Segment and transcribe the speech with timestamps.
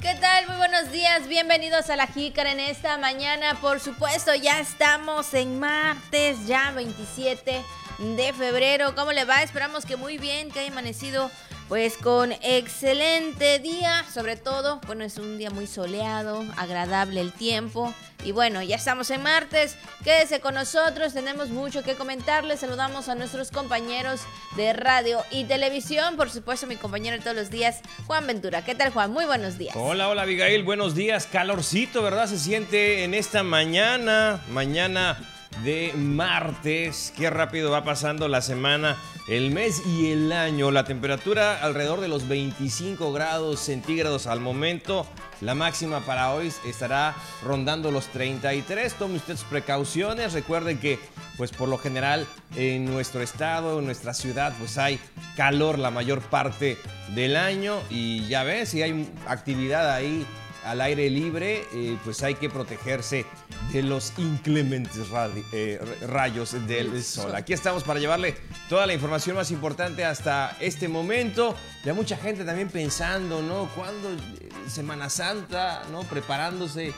[0.00, 0.46] ¿Qué tal?
[0.46, 3.60] Muy buenos días, bienvenidos a la Jícara en esta mañana.
[3.60, 7.64] Por supuesto, ya estamos en martes, ya 27
[7.98, 8.94] de febrero.
[8.94, 9.42] ¿Cómo le va?
[9.42, 11.32] Esperamos que muy bien, que haya amanecido
[11.68, 17.94] pues con excelente día, sobre todo, bueno, es un día muy soleado, agradable el tiempo.
[18.24, 22.60] Y bueno, ya estamos en martes, quédese con nosotros, tenemos mucho que comentarles.
[22.60, 24.22] Saludamos a nuestros compañeros
[24.56, 28.64] de radio y televisión, por supuesto mi compañero de todos los días, Juan Ventura.
[28.64, 29.12] ¿Qué tal Juan?
[29.12, 29.76] Muy buenos días.
[29.76, 31.26] Hola, hola Abigail, buenos días.
[31.26, 32.26] Calorcito, ¿verdad?
[32.26, 35.18] Se siente en esta mañana, mañana
[35.64, 37.12] de martes.
[37.16, 38.96] Qué rápido va pasando la semana,
[39.28, 40.70] el mes y el año.
[40.70, 45.06] La temperatura alrededor de los 25 grados centígrados al momento.
[45.40, 48.94] La máxima para hoy estará rondando los 33.
[48.94, 50.32] Tome usted sus precauciones.
[50.32, 50.98] Recuerde que,
[51.36, 54.98] pues por lo general, en nuestro estado, en nuestra ciudad, pues hay
[55.36, 56.76] calor la mayor parte
[57.14, 57.78] del año.
[57.90, 60.26] Y ya ves, si hay actividad ahí
[60.64, 63.26] al aire libre, eh, pues hay que protegerse
[63.72, 65.06] de los inclementes
[65.52, 67.34] eh, rayos del sol.
[67.34, 68.36] Aquí estamos para llevarle
[68.68, 71.54] toda la información más importante hasta este momento.
[71.84, 73.68] Ya mucha gente también pensando, ¿no?
[73.74, 76.02] ¿Cuándo eh, Semana Santa, ¿no?
[76.02, 76.92] Preparándose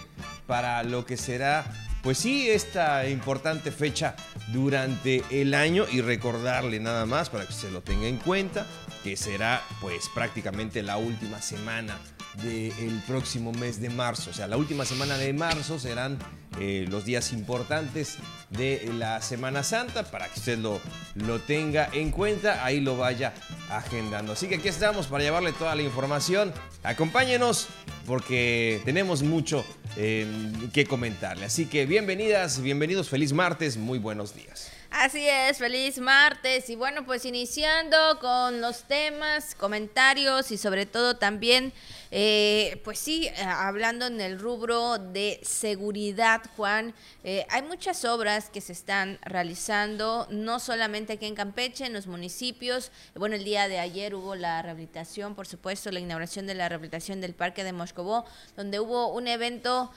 [0.46, 1.64] para lo que será
[2.02, 4.16] pues sí, esta importante fecha
[4.52, 8.66] durante el año y recordarle nada más para que se lo tenga en cuenta
[9.02, 11.98] que será pues prácticamente la última semana
[12.42, 14.30] del próximo mes de marzo.
[14.30, 16.18] O sea, la última semana de marzo serán
[16.58, 18.16] eh, los días importantes
[18.50, 20.80] de la Semana Santa para que usted lo,
[21.14, 23.34] lo tenga en cuenta, ahí lo vaya
[23.70, 24.32] agendando.
[24.32, 26.52] Así que aquí estamos para llevarle toda la información.
[26.82, 27.68] Acompáñenos
[28.06, 29.64] porque tenemos mucho
[29.96, 30.26] eh,
[30.72, 31.46] que comentarle.
[31.46, 34.79] Así que bienvenidas, bienvenidos, feliz martes, muy buenos días.
[35.00, 36.68] Así es, feliz martes.
[36.68, 41.72] Y bueno, pues iniciando con los temas, comentarios y sobre todo también,
[42.12, 48.50] eh, pues sí, eh, hablando en el rubro de seguridad, Juan, eh, hay muchas obras
[48.50, 53.68] que se están realizando, no solamente aquí en Campeche, en los municipios, bueno, el día
[53.68, 57.72] de ayer hubo la rehabilitación, por supuesto, la inauguración de la rehabilitación del Parque de
[57.72, 58.24] Moscobó,
[58.56, 59.92] donde hubo un evento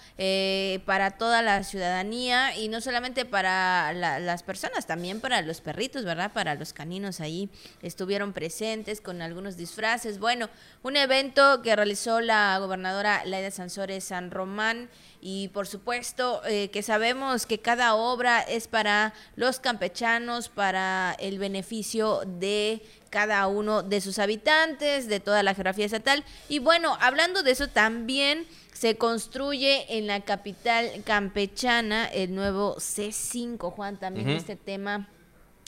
[0.86, 6.32] para toda la ciudadanía y no solamente para las personas, también para los perritos, ¿verdad?
[6.34, 7.50] Para los caninos ahí
[7.82, 10.20] estuvieron presentes con algunos disfraces.
[10.20, 10.50] Bueno,
[10.84, 14.90] un evento que realizó la gobernadora Laida Sansores San Román
[15.22, 21.40] y por supuesto eh, que sabemos que cada obra es para los campechanos, para el
[21.40, 26.26] beneficio de cada uno de sus habitantes, de toda la geografía estatal.
[26.50, 33.72] Y bueno, hablando de eso también se construye en la capital campechana el nuevo C5,
[33.72, 35.08] Juan, también este tema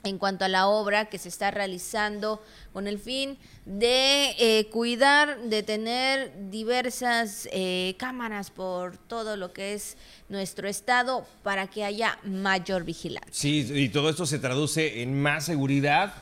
[0.06, 2.44] en cuanto a la obra que se está realizando
[2.74, 9.74] con el fin de eh, cuidar, de tener diversas eh, cámaras por todo lo que
[9.74, 9.98] es
[10.30, 13.34] nuestro estado para que haya mayor vigilancia.
[13.34, 16.14] Sí, y todo esto se traduce en más seguridad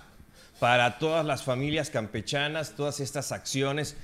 [0.59, 3.97] para todas las familias campechanas, todas estas acciones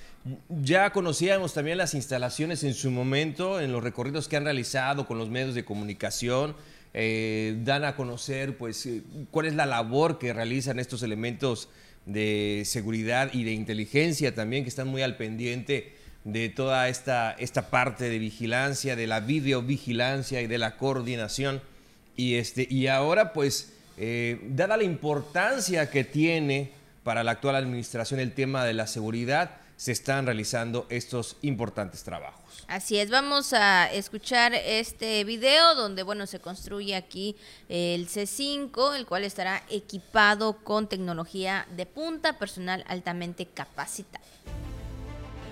[0.49, 5.17] ya conocíamos también las instalaciones en su momento, en los recorridos que han realizado con
[5.17, 6.55] los medios de comunicación.
[6.93, 11.69] Eh, dan a conocer pues eh, cuál es la labor que realizan estos elementos
[12.07, 17.69] de seguridad y de inteligencia también que están muy al pendiente de toda esta, esta
[17.69, 21.61] parte de vigilancia, de la videovigilancia y de la coordinación.
[22.15, 26.71] Y, este, y ahora pues, eh, dada la importancia que tiene
[27.03, 32.65] para la actual administración el tema de la seguridad, se están realizando estos importantes trabajos.
[32.67, 37.37] Así es, vamos a escuchar este video donde, bueno, se construye aquí
[37.69, 44.25] el C5, el cual estará equipado con tecnología de punta, personal altamente capacitado.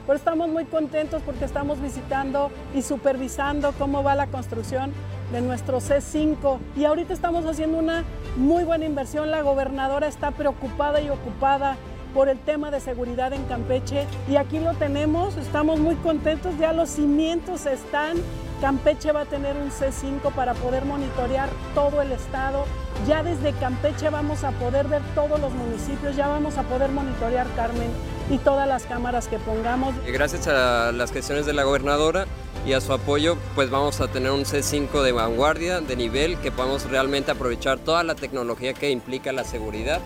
[0.06, 4.92] Pero estamos muy contentos porque estamos visitando y supervisando cómo va la construcción
[5.32, 8.04] de nuestro C5 y ahorita estamos haciendo una
[8.36, 9.32] muy buena inversión.
[9.32, 11.78] La gobernadora está preocupada y ocupada
[12.18, 14.08] por el tema de seguridad en Campeche.
[14.28, 18.18] Y aquí lo tenemos, estamos muy contentos, ya los cimientos están,
[18.60, 22.66] Campeche va a tener un C5 para poder monitorear todo el estado,
[23.08, 27.46] ya desde Campeche vamos a poder ver todos los municipios, ya vamos a poder monitorear
[27.56, 27.92] Carmen
[28.32, 29.94] y todas las cámaras que pongamos.
[30.08, 32.26] Gracias a las gestiones de la gobernadora
[32.66, 36.52] y a su apoyo, pues vamos a tener un C5 de vanguardia, de nivel, que
[36.52, 40.02] podamos realmente aprovechar toda la tecnología que implica la seguridad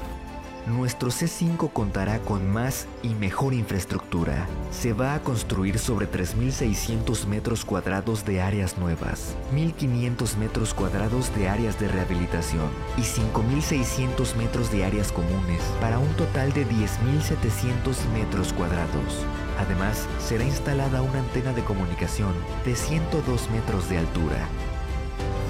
[0.67, 4.47] nuestro C5 contará con más y mejor infraestructura.
[4.71, 11.49] Se va a construir sobre 3.600 metros cuadrados de áreas nuevas, 1.500 metros cuadrados de
[11.49, 18.53] áreas de rehabilitación y 5.600 metros de áreas comunes, para un total de 10.700 metros
[18.53, 19.25] cuadrados.
[19.59, 22.33] Además, será instalada una antena de comunicación
[22.65, 24.47] de 102 metros de altura.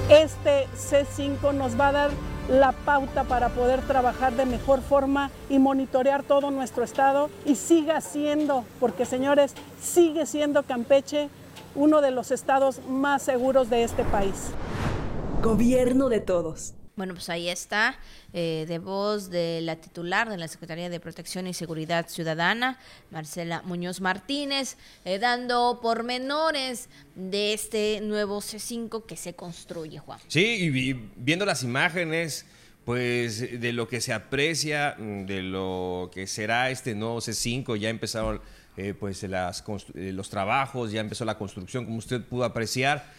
[0.09, 2.11] Este C5 nos va a dar
[2.51, 8.01] la pauta para poder trabajar de mejor forma y monitorear todo nuestro estado y siga
[8.01, 11.29] siendo, porque señores, sigue siendo Campeche
[11.75, 14.51] uno de los estados más seguros de este país.
[15.41, 16.75] Gobierno de todos.
[17.01, 17.97] Bueno, pues ahí está,
[18.31, 22.77] eh, de voz de la titular de la Secretaría de Protección y Seguridad Ciudadana,
[23.09, 30.19] Marcela Muñoz Martínez, eh, dando pormenores de este nuevo C5 que se construye, Juan.
[30.27, 32.45] Sí, y viendo las imágenes,
[32.85, 37.89] pues de lo que se aprecia, mm, de lo que será este nuevo C5, ya
[37.89, 38.43] empezaron
[38.77, 39.63] eh, pues las,
[39.95, 43.11] los trabajos, ya empezó la construcción, como usted pudo apreciar,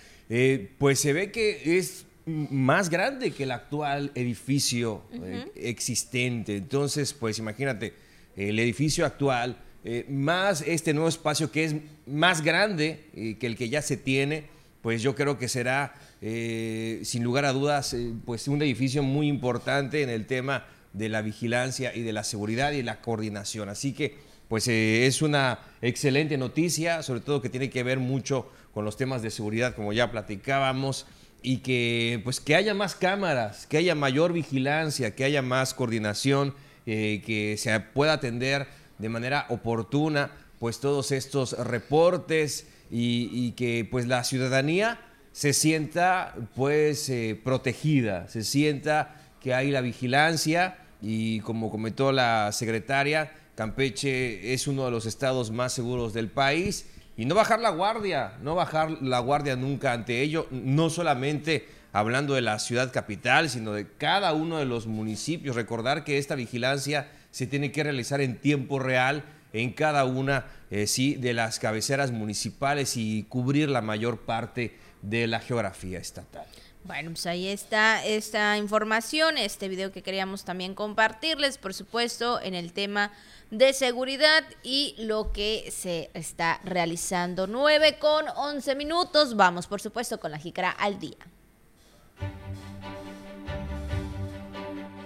[0.78, 6.56] pues se ve que es más grande que el actual edificio eh, existente.
[6.56, 7.94] Entonces, pues imagínate,
[8.36, 11.74] el edificio actual, eh, más este nuevo espacio que es
[12.06, 14.44] más grande eh, que el que ya se tiene,
[14.82, 17.94] pues yo creo que será, sin lugar a dudas,
[18.24, 22.72] pues un edificio muy importante en el tema de la vigilancia y de la seguridad
[22.72, 23.68] y la coordinación.
[23.68, 24.16] Así que,
[24.48, 29.22] pues es una excelente noticia, sobre todo que tiene que ver mucho con los temas
[29.22, 31.06] de seguridad, como ya platicábamos
[31.42, 36.54] y que pues que haya más cámaras, que haya mayor vigilancia, que haya más coordinación,
[36.86, 38.68] eh, que se pueda atender
[38.98, 45.00] de manera oportuna pues todos estos reportes y, que pues la ciudadanía
[45.32, 52.52] se sienta pues eh, protegida, se sienta que hay la vigilancia y como comentó la
[52.52, 56.86] secretaria, Campeche es uno de los estados más seguros del país
[57.16, 62.34] y no bajar la guardia, no bajar la guardia nunca ante ello, no solamente hablando
[62.34, 65.56] de la ciudad capital, sino de cada uno de los municipios.
[65.56, 70.86] Recordar que esta vigilancia se tiene que realizar en tiempo real en cada una eh,
[70.86, 76.46] sí, de las cabeceras municipales y cubrir la mayor parte de la geografía estatal.
[76.84, 82.54] Bueno, pues ahí está esta información, este video que queríamos también compartirles, por supuesto, en
[82.54, 83.12] el tema
[83.52, 87.46] de seguridad y lo que se está realizando.
[87.46, 89.36] 9 con 11 minutos.
[89.36, 91.18] Vamos, por supuesto, con la jícara al día.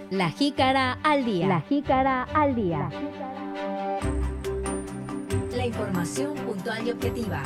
[0.09, 1.47] La jícara al día.
[1.47, 2.89] La jícara al día.
[5.55, 7.43] La información puntual y objetiva.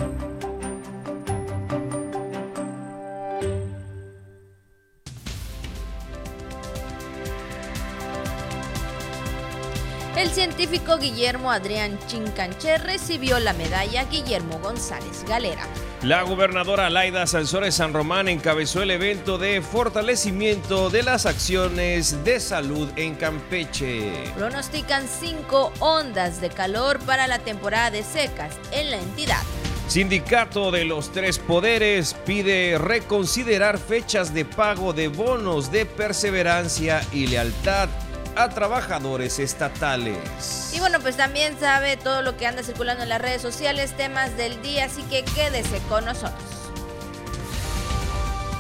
[10.15, 15.65] El científico Guillermo Adrián Chincanché recibió la medalla Guillermo González Galera.
[16.03, 22.41] La gobernadora Laida Sansores San Román encabezó el evento de fortalecimiento de las acciones de
[22.41, 24.11] salud en Campeche.
[24.35, 29.41] Pronostican cinco ondas de calor para la temporada de secas en la entidad.
[29.87, 37.27] Sindicato de los Tres Poderes pide reconsiderar fechas de pago de bonos de perseverancia y
[37.27, 37.87] lealtad
[38.35, 40.71] a trabajadores estatales.
[40.73, 44.37] Y bueno, pues también sabe todo lo que anda circulando en las redes sociales, temas
[44.37, 46.41] del día, así que quédese con nosotros.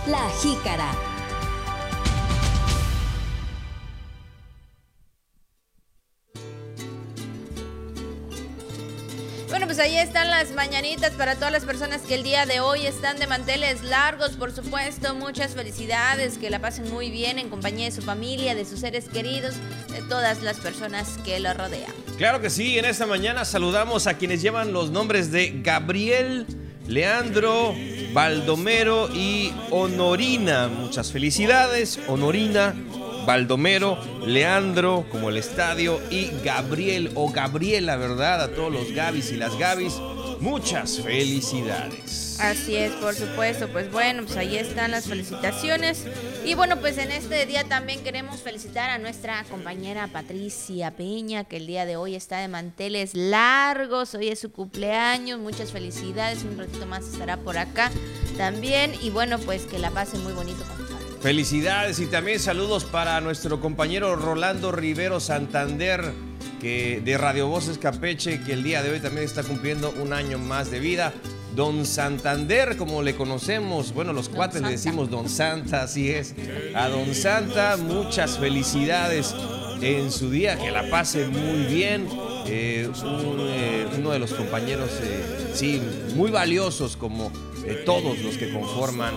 [0.07, 0.91] La jícara
[9.81, 13.25] ahí están las mañanitas para todas las personas que el día de hoy están de
[13.25, 15.15] manteles largos, por supuesto.
[15.15, 19.09] Muchas felicidades, que la pasen muy bien en compañía de su familia, de sus seres
[19.09, 19.55] queridos,
[19.91, 21.91] de todas las personas que lo rodean.
[22.17, 26.45] Claro que sí, en esta mañana saludamos a quienes llevan los nombres de Gabriel,
[26.87, 27.73] Leandro,
[28.13, 30.67] Baldomero y Honorina.
[30.67, 32.75] Muchas felicidades, Honorina.
[33.25, 38.41] Baldomero, Leandro, como el estadio, y Gabriel o Gabriela, ¿verdad?
[38.41, 39.93] A todos los Gabis y las Gabis,
[40.39, 42.37] muchas felicidades.
[42.41, 43.67] Así es, por supuesto.
[43.67, 46.05] Pues bueno, pues ahí están las felicitaciones.
[46.43, 51.57] Y bueno, pues en este día también queremos felicitar a nuestra compañera Patricia Peña, que
[51.57, 54.15] el día de hoy está de manteles largos.
[54.15, 55.39] Hoy es su cumpleaños.
[55.39, 56.43] Muchas felicidades.
[56.43, 57.91] Un ratito más estará por acá
[58.37, 58.95] también.
[59.03, 60.90] Y bueno, pues que la pase muy bonito con
[61.21, 66.13] Felicidades y también saludos para nuestro compañero Rolando Rivero Santander,
[66.59, 70.39] que de Radio Voces Capeche, que el día de hoy también está cumpliendo un año
[70.39, 71.13] más de vida.
[71.55, 76.33] Don Santander, como le conocemos, bueno, los cuates le decimos Don Santa, así es.
[76.73, 79.35] A Don Santa, muchas felicidades
[79.79, 82.07] en su día, que la pase muy bien.
[82.47, 85.79] Eh, eh, uno de los compañeros, eh, sí,
[86.15, 87.31] muy valiosos como
[87.85, 89.13] todos los que conforman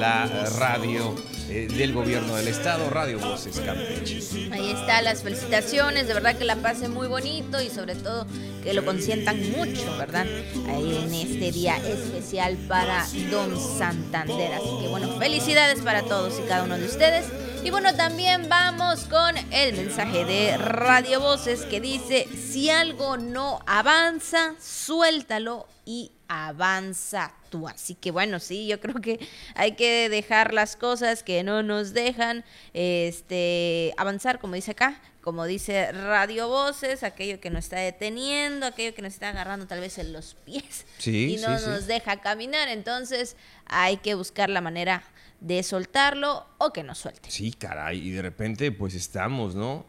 [0.00, 0.26] la
[0.58, 1.14] radio
[1.50, 4.48] eh, del gobierno del estado, Radio Voces Campeche.
[4.50, 8.26] Ahí está, las felicitaciones, de verdad que la pase muy bonito y sobre todo
[8.62, 10.26] que lo consientan mucho, ¿verdad?
[10.70, 14.54] Ahí en este día especial para Don Santander.
[14.54, 17.26] Así que bueno, felicidades para todos y cada uno de ustedes.
[17.62, 23.60] Y bueno, también vamos con el mensaje de Radio Voces que dice, si algo no
[23.66, 27.66] avanza, suéltalo y avanza tú.
[27.66, 29.18] Así que bueno, sí, yo creo que
[29.56, 35.44] hay que dejar las cosas que no nos dejan este avanzar, como dice acá, como
[35.44, 39.98] dice Radio Voces, aquello que nos está deteniendo, aquello que nos está agarrando tal vez
[39.98, 41.70] en los pies Sí, y no sí, sí.
[41.70, 45.02] nos deja caminar, entonces hay que buscar la manera
[45.40, 47.28] de soltarlo o que nos suelte.
[47.28, 49.84] Sí, caray, y de repente pues estamos, ¿no?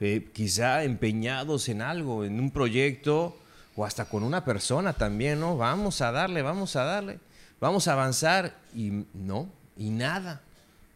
[0.00, 3.36] Eh, quizá empeñados en algo, en un proyecto
[3.76, 5.56] o hasta con una persona también, ¿no?
[5.56, 7.18] Vamos a darle, vamos a darle,
[7.60, 10.42] vamos a avanzar y no, y nada.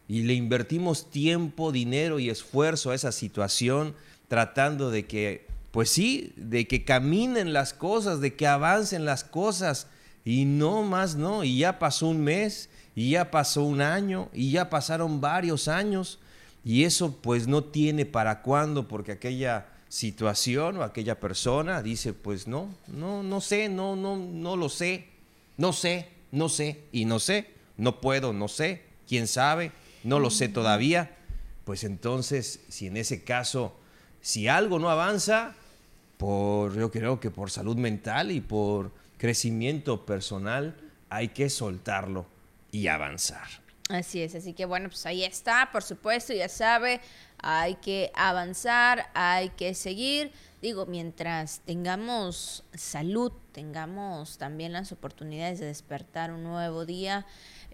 [0.07, 3.95] Y le invertimos tiempo, dinero y esfuerzo a esa situación
[4.27, 9.87] tratando de que, pues sí, de que caminen las cosas, de que avancen las cosas
[10.23, 14.51] y no más, no, y ya pasó un mes, y ya pasó un año, y
[14.51, 16.19] ya pasaron varios años,
[16.65, 22.47] y eso pues no tiene para cuándo, porque aquella situación o aquella persona dice, pues
[22.47, 25.07] no, no, no sé, no, no, no lo sé,
[25.57, 29.71] no sé, no sé, y no sé, no puedo, no sé, quién sabe,
[30.03, 31.15] no lo sé todavía,
[31.63, 33.75] pues entonces, si en ese caso,
[34.21, 35.55] si algo no avanza,
[36.17, 40.75] por, yo creo que por salud mental y por crecimiento personal,
[41.09, 42.25] hay que soltarlo
[42.71, 43.47] y avanzar.
[43.89, 46.99] Así es, así que bueno, pues ahí está, por supuesto, ya sabe,
[47.39, 50.31] hay que avanzar, hay que seguir.
[50.61, 57.25] Digo, mientras tengamos salud, tengamos también las oportunidades de despertar un nuevo día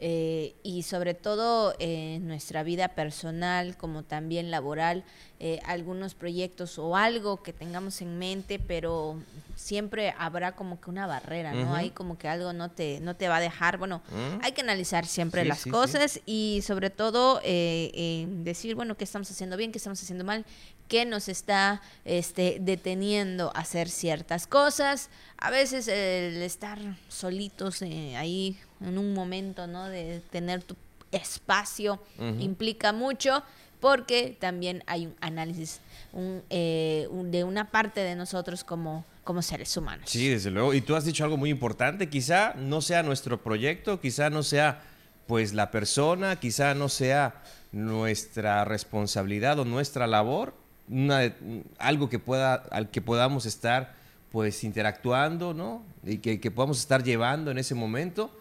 [0.06, 5.06] eh, y sobre todo eh, en nuestra vida personal como también laboral,
[5.40, 9.18] eh, algunos proyectos o algo que tengamos en mente, pero
[9.56, 11.68] siempre habrá como que una barrera, ¿no?
[11.68, 11.76] Ujú.
[11.76, 14.40] Hay como que algo no te, no te va a dejar, bueno, Mm.
[14.44, 15.70] hay que analizar siempre Sí, las sí, sí.
[15.70, 20.46] cosas y sobre todo eh, decir, bueno, qué estamos haciendo bien, qué estamos haciendo mal,
[20.90, 25.10] qué nos está este, deteniendo a hacer ciertas cosas.
[25.38, 29.88] A veces el estar solitos eh, ahí en un momento, ¿no?
[29.90, 30.76] De tener tu
[31.12, 32.00] espacio
[32.40, 33.44] implica mucho
[33.80, 35.80] porque también hay un análisis
[36.14, 40.10] un, eh, un- de una parte de nosotros como, como seres humanos.
[40.10, 40.74] Sí, desde luego.
[40.74, 42.08] Y tú has dicho algo muy importante.
[42.10, 44.82] Quizá no sea nuestro proyecto, quizá no sea
[45.28, 50.54] pues la persona, quizá no sea nuestra responsabilidad o nuestra labor,
[50.90, 51.34] una-
[51.78, 53.94] algo que pueda, al que podamos estar
[54.32, 55.84] pues interactuando, ¿no?
[56.04, 58.36] Y que, que podamos estar llevando en ese momento.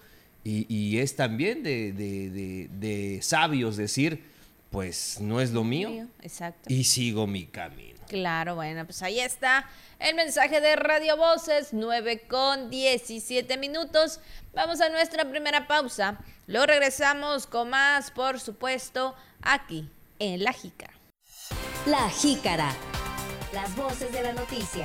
[0.44, 4.24] Y, y es también de, de- de- de sabios decir,
[4.70, 6.72] pues no es lo mío Exacto.
[6.72, 8.00] y sigo mi camino.
[8.08, 9.66] Claro, bueno, pues ahí está
[9.98, 14.20] el mensaje de Radio Voces, 9 con 17 minutos.
[14.54, 16.18] Vamos a nuestra primera pausa.
[16.46, 20.92] Luego regresamos con más, por supuesto, aquí en La Jícara.
[21.86, 22.74] La Jícara.
[23.54, 24.84] Las voces de la noticia.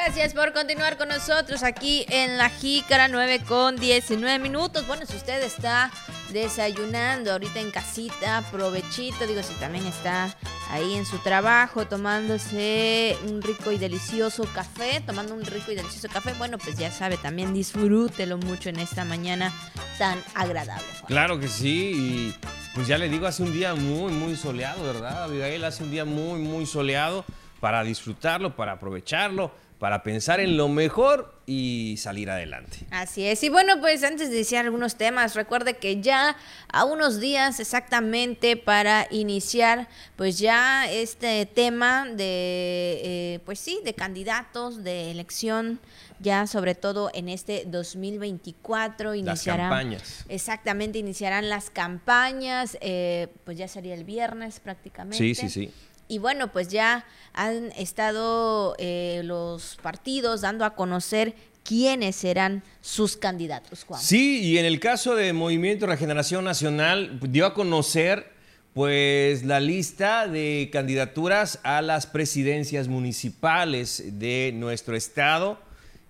[0.00, 4.86] Gracias por continuar con nosotros aquí en La Jícara, 9 con 19 minutos.
[4.86, 5.90] Bueno, si usted está
[6.30, 10.36] desayunando ahorita en casita, provechito, digo, si también está
[10.70, 16.08] ahí en su trabajo tomándose un rico y delicioso café, tomando un rico y delicioso
[16.08, 19.52] café, bueno, pues ya sabe, también disfrútelo mucho en esta mañana
[19.98, 20.86] tan agradable.
[21.08, 22.34] Claro que sí, y
[22.72, 25.64] pues ya le digo, hace un día muy, muy soleado, ¿verdad, Abigail?
[25.64, 27.24] Hace un día muy, muy soleado
[27.58, 32.78] para disfrutarlo, para aprovecharlo, para pensar en lo mejor y salir adelante.
[32.90, 33.42] Así es.
[33.44, 36.36] Y bueno, pues antes de iniciar algunos temas, recuerde que ya
[36.68, 43.94] a unos días exactamente para iniciar, pues ya este tema de, eh, pues sí, de
[43.94, 45.80] candidatos, de elección,
[46.18, 49.70] ya sobre todo en este 2024 Las iniciarán.
[49.70, 50.24] campañas.
[50.28, 55.16] Exactamente, iniciarán las campañas, eh, pues ya sería el viernes prácticamente.
[55.18, 55.70] Sí, sí, sí.
[56.08, 63.18] Y bueno, pues ya han estado eh, los partidos dando a conocer quiénes serán sus
[63.18, 64.00] candidatos, Juan.
[64.00, 68.32] Sí, y en el caso de Movimiento Regeneración Nacional, dio a conocer
[68.72, 75.60] pues la lista de candidaturas a las presidencias municipales de nuestro estado.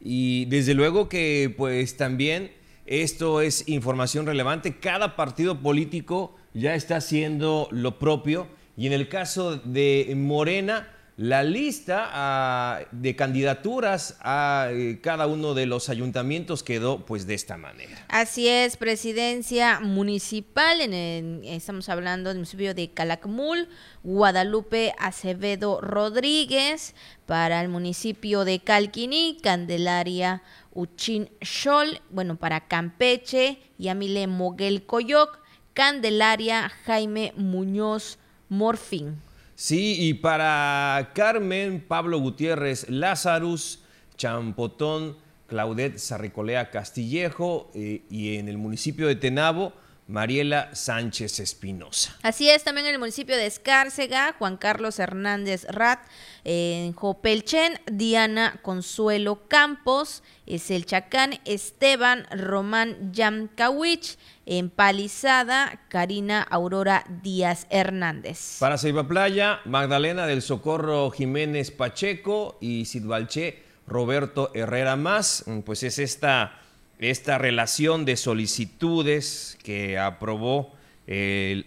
[0.00, 2.52] Y desde luego que pues también
[2.86, 8.46] esto es información relevante, cada partido político ya está haciendo lo propio
[8.78, 15.52] y en el caso de Morena la lista ah, de candidaturas a eh, cada uno
[15.52, 18.06] de los ayuntamientos quedó pues de esta manera.
[18.06, 23.68] Así es, presidencia municipal, estamos hablando del municipio de Calakmul,
[24.04, 26.94] Guadalupe Acevedo Rodríguez,
[27.26, 35.40] para el municipio de Calquiní, Candelaria Uchin Xol, bueno, para Campeche, Yamile Moguel Coyoc,
[35.74, 39.16] Candelaria Jaime Muñoz Morfín.
[39.54, 43.80] Sí, y para Carmen Pablo Gutiérrez Lázarus,
[44.16, 45.16] Champotón,
[45.48, 49.72] Claudet Sarricolea Castillejo eh, y en el municipio de Tenabo,
[50.08, 52.16] Mariela Sánchez Espinosa.
[52.22, 56.00] Así es, también en el municipio de Escárcega, Juan Carlos Hernández Rat,
[56.44, 67.04] en Jopelchen, Diana Consuelo Campos, es el Chacán, Esteban Román Yamkawich, en Palizada, Karina Aurora
[67.22, 68.56] Díaz Hernández.
[68.60, 75.98] Para Ceiba Playa, Magdalena del Socorro Jiménez Pacheco y Sidbalché Roberto Herrera Más, pues es
[75.98, 76.62] esta
[76.98, 80.74] esta relación de solicitudes que aprobó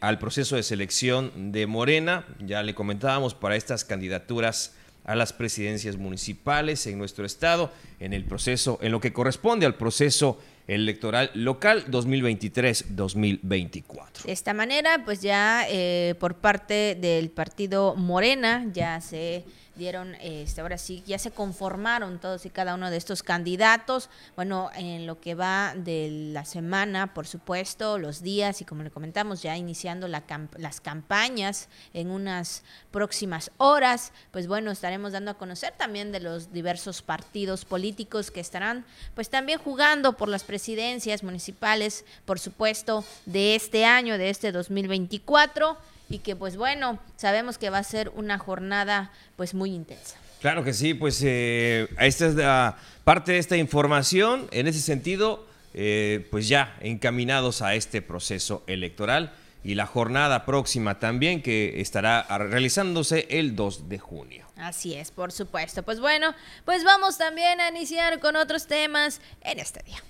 [0.02, 5.98] al proceso de selección de Morena, ya le comentábamos, para estas candidaturas a las presidencias
[5.98, 11.86] municipales en nuestro estado, en el proceso, en lo que corresponde al proceso electoral local
[11.88, 14.26] 2023-2024.
[14.26, 19.44] De esta manera, pues ya eh, por parte del partido Morena ya se
[19.82, 24.10] dieron, este, ahora sí, ya se conformaron todos y cada uno de estos candidatos.
[24.36, 28.92] Bueno, en lo que va de la semana, por supuesto, los días y como le
[28.92, 30.22] comentamos, ya iniciando la
[30.58, 36.54] las campañas en unas próximas horas, pues bueno, estaremos dando a conocer también de los
[36.54, 38.86] diversos partidos políticos que estarán
[39.16, 45.78] pues también jugando por las presidencias municipales, por supuesto, de este año, de este 2024
[46.12, 50.18] y que pues bueno, sabemos que va a ser una jornada pues muy intensa.
[50.42, 54.48] Claro que sí, pues eh, esta es la parte de esta información.
[54.52, 61.00] En ese sentido, eh, pues ya encaminados a este proceso electoral y la jornada próxima
[61.00, 64.48] también que estará realizándose el 2 de junio.
[64.58, 65.84] Así es, por supuesto.
[65.84, 66.34] Pues bueno,
[66.66, 70.04] pues vamos también a iniciar con otros temas en este día.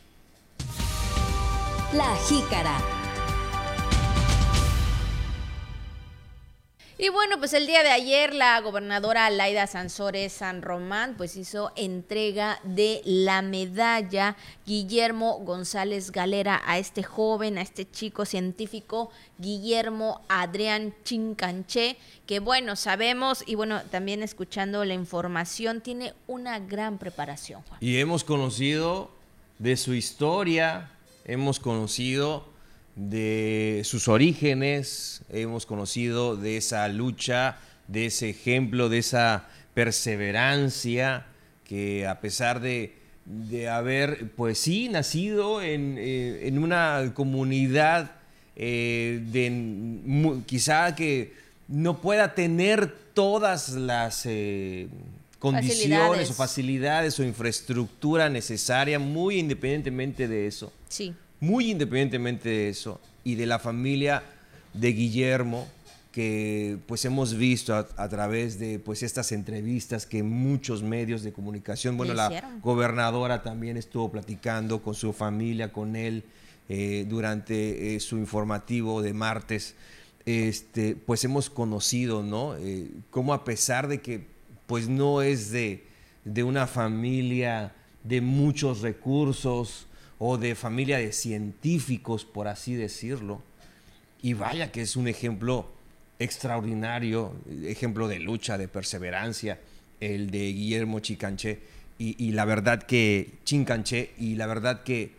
[1.94, 2.78] La jícara
[7.04, 11.72] Y bueno, pues el día de ayer la gobernadora Laida Sansores San Román pues hizo
[11.76, 14.38] entrega de la medalla
[14.68, 19.10] Guillermo González Galera a este joven, a este chico científico
[19.40, 27.00] Guillermo Adrián Chincanché, que bueno, sabemos y bueno, también escuchando la información, tiene una gran
[27.00, 27.64] preparación.
[27.80, 29.10] Y hemos conocido
[29.58, 30.92] de su historia,
[31.26, 32.51] hemos conocido
[32.96, 41.26] de sus orígenes, hemos conocido de esa lucha, de ese ejemplo, de esa perseverancia
[41.64, 43.00] que a pesar de,
[43.70, 48.12] haber, pues sí, nacido en, eh, una comunidad
[48.56, 51.34] eh, de quizá que
[51.68, 54.90] no pueda tener todas las eh,
[55.40, 60.74] condiciones o facilidades o infraestructura necesaria, muy independientemente de eso.
[60.90, 64.24] Sí muy independientemente de eso y de la familia
[64.74, 65.68] de Guillermo,
[66.14, 71.98] que pues hemos visto a, través de pues estas entrevistas que muchos medios de comunicación,
[71.98, 76.24] bueno, la gobernadora también estuvo platicando con su familia, con él,
[76.70, 79.76] eh, durante eh, su informativo de martes,
[80.26, 82.56] este, pues hemos conocido, ¿no?
[82.58, 84.26] Eh, cómo a pesar de que
[84.68, 85.84] pues no es de,
[86.24, 87.74] de una familia
[88.04, 89.88] de muchos recursos,
[90.24, 93.42] o de familia de científicos, por así decirlo.
[94.22, 95.72] Y vaya que es un ejemplo
[96.20, 99.60] extraordinario, ejemplo de lucha, de perseverancia,
[100.00, 101.60] el de Guillermo Chicanché.
[101.98, 105.14] Y, la verdad que, Chincanché, y la verdad que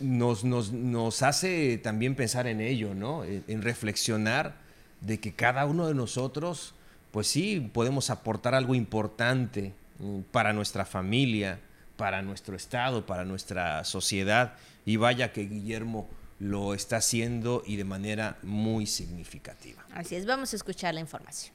[0.00, 3.24] nos, nos, hace también pensar en ello, ¿no?
[3.24, 4.56] En, reflexionar
[5.02, 6.74] de que cada uno de nosotros,
[7.10, 11.60] pues sí, podemos aportar algo importante mm, para nuestra familia,
[11.96, 14.54] para nuestro Estado, para nuestra sociedad.
[14.84, 19.84] Y vaya que Guillermo lo está haciendo y de manera muy significativa.
[19.92, 21.54] Así es, vamos a escuchar la información.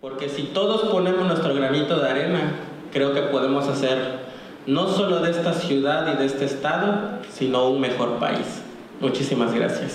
[0.00, 2.56] Porque si todos ponemos nuestro granito de arena,
[2.92, 4.20] creo que podemos hacer
[4.66, 8.46] no solo de esta ciudad y de este estado, sino un mejor país.
[9.00, 9.94] Muchísimas gracias.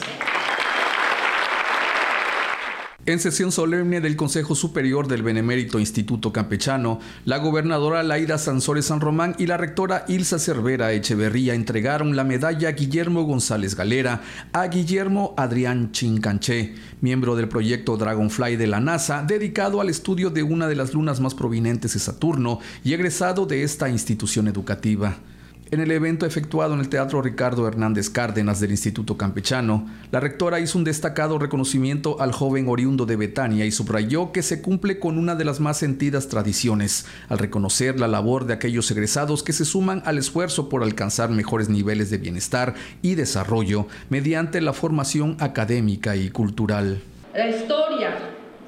[3.07, 8.99] En sesión solemne del Consejo Superior del Benemérito Instituto Campechano, la gobernadora Laida Sansores San
[8.99, 15.33] Román y la rectora Ilsa Cervera Echeverría entregaron la medalla Guillermo González Galera a Guillermo
[15.37, 20.75] Adrián Chincanché, miembro del proyecto Dragonfly de la NASA, dedicado al estudio de una de
[20.75, 25.17] las lunas más prominentes de Saturno y egresado de esta institución educativa.
[25.69, 30.61] En el evento efectuado en el Teatro Ricardo Hernández Cárdenas del Instituto Campechano, la rectora
[30.61, 35.17] hizo un destacado reconocimiento al joven oriundo de Betania y subrayó que se cumple con
[35.17, 39.65] una de las más sentidas tradiciones, al reconocer la labor de aquellos egresados que se
[39.65, 46.15] suman al esfuerzo por alcanzar mejores niveles de bienestar y desarrollo mediante la formación académica
[46.15, 47.01] y cultural.
[47.33, 48.11] La historia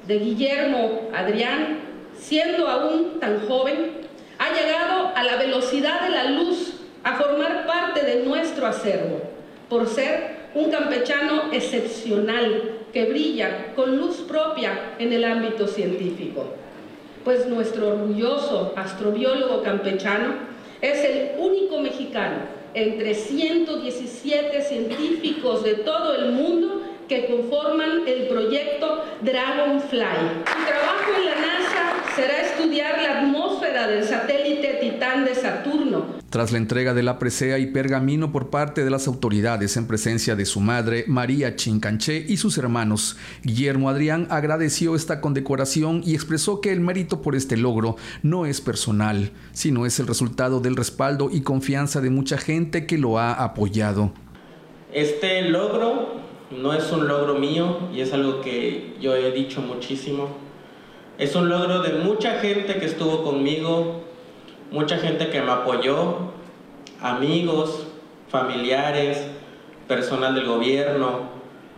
[0.06, 1.78] de Guillermo Adrián,
[2.20, 3.92] siendo aún tan joven,
[4.38, 9.20] ha llegado a la velocidad de la luz a formar parte de nuestro acervo,
[9.68, 16.54] por ser un campechano excepcional que brilla con luz propia en el ámbito científico.
[17.24, 20.34] Pues nuestro orgulloso astrobiólogo campechano
[20.80, 29.04] es el único mexicano entre 117 científicos de todo el mundo que conforman el proyecto
[29.22, 30.44] Dragonfly.
[30.46, 36.52] Su trabajo en la NASA será estudiar la atmósfera del satélite Titán de Saturno, tras
[36.52, 40.44] la entrega de la presea y pergamino por parte de las autoridades en presencia de
[40.44, 46.70] su madre, María Chincanché, y sus hermanos, Guillermo Adrián agradeció esta condecoración y expresó que
[46.70, 51.40] el mérito por este logro no es personal, sino es el resultado del respaldo y
[51.40, 54.12] confianza de mucha gente que lo ha apoyado.
[54.92, 60.28] Este logro no es un logro mío y es algo que yo he dicho muchísimo.
[61.16, 64.09] Es un logro de mucha gente que estuvo conmigo
[64.70, 66.16] mucha gente que me apoyó,
[67.00, 67.86] amigos,
[68.28, 69.26] familiares,
[69.88, 71.30] personal del gobierno,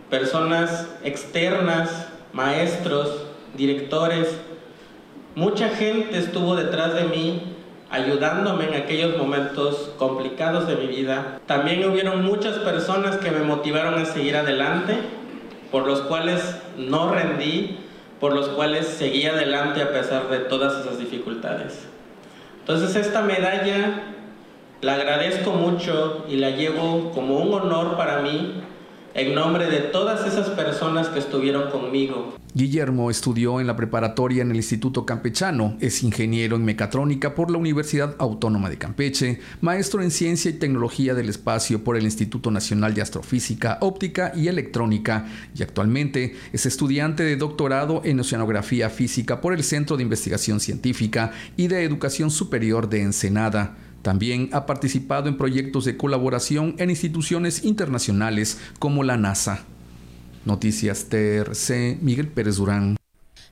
[0.09, 3.25] personas externas, maestros,
[3.55, 4.27] directores.
[5.35, 7.55] Mucha gente estuvo detrás de mí
[7.89, 11.39] ayudándome en aquellos momentos complicados de mi vida.
[11.45, 14.97] También hubieron muchas personas que me motivaron a seguir adelante,
[15.71, 17.77] por los cuales no rendí,
[18.19, 21.92] por los cuales seguí adelante a pesar de todas esas dificultades.
[22.63, 24.03] Entonces esta medalla
[24.79, 28.61] la agradezco mucho y la llevo como un honor para mí
[29.13, 32.37] en nombre de todas esas personas que estuvieron conmigo.
[32.55, 37.57] Guillermo estudió en la preparatoria en el Instituto Campechano, es ingeniero en mecatrónica por la
[37.57, 42.93] Universidad Autónoma de Campeche, maestro en Ciencia y Tecnología del Espacio por el Instituto Nacional
[42.93, 49.53] de Astrofísica, Óptica y Electrónica y actualmente es estudiante de doctorado en Oceanografía Física por
[49.53, 53.77] el Centro de Investigación Científica y de Educación Superior de Ensenada.
[54.03, 59.63] También ha participado en proyectos de colaboración en instituciones internacionales como la NASA.
[60.43, 62.97] Noticias TRC, Miguel Pérez Durán.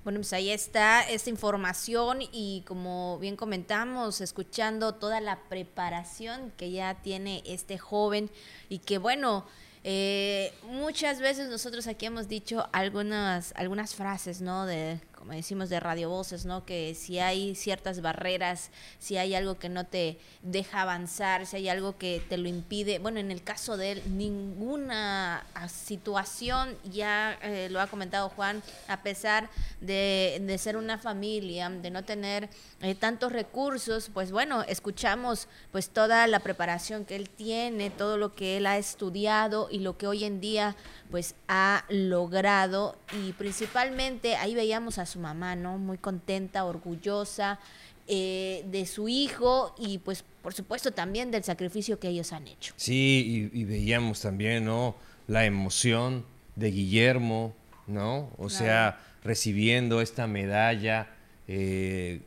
[0.04, 6.72] Bueno, pues ahí está esta información y como bien comentamos, escuchando toda la preparación que
[6.72, 8.30] ya tiene este joven
[8.68, 9.46] y que bueno,
[9.86, 14.66] eh, muchas veces nosotros aquí hemos dicho algunas, algunas frases, ¿no?
[14.66, 16.66] De como decimos de radio voces, ¿no?
[16.66, 21.70] Que si hay ciertas barreras, si hay algo que no te deja avanzar, si hay
[21.70, 27.38] algo que te lo impide, bueno, en el caso de él, ninguna ah, situación, ya
[27.44, 32.50] eh, lo ha comentado Juan, a pesar de, ser una familia, de no tener
[32.82, 38.34] eh, tantos recursos, pues bueno, escuchamos pues toda la preparación que él tiene, todo lo
[38.34, 40.76] que él ha estudiado y lo que hoy en día
[41.12, 45.78] pues ha logrado y principalmente ahí veíamos a su mamá, ¿no?
[45.78, 47.60] Muy contenta, orgullosa
[48.08, 52.74] eh, de su hijo y pues por supuesto también del sacrificio que ellos han hecho.
[52.78, 54.96] Sí, y, veíamos también, ¿no?
[55.28, 57.54] La emoción de Guillermo,
[57.88, 58.32] ¿no?
[58.38, 61.10] O sea, recibiendo esta medalla,
[61.48, 62.22] eh,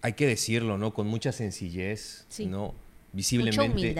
[0.00, 0.94] hay que decirlo, ¿no?
[0.94, 2.74] Con mucha sencillez, ¿no?
[3.12, 3.94] Visiblemente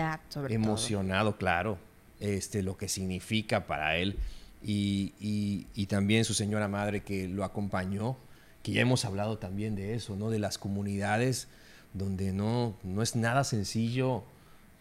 [0.49, 1.77] emocionado, claro
[2.23, 4.15] este, lo que significa para él
[4.63, 8.15] y, también su señora madre que lo acompañó,
[8.63, 10.29] que ya hemos hablado también de eso, ¿no?
[10.29, 11.49] de las comunidades
[11.93, 14.23] donde no, no es nada sencillo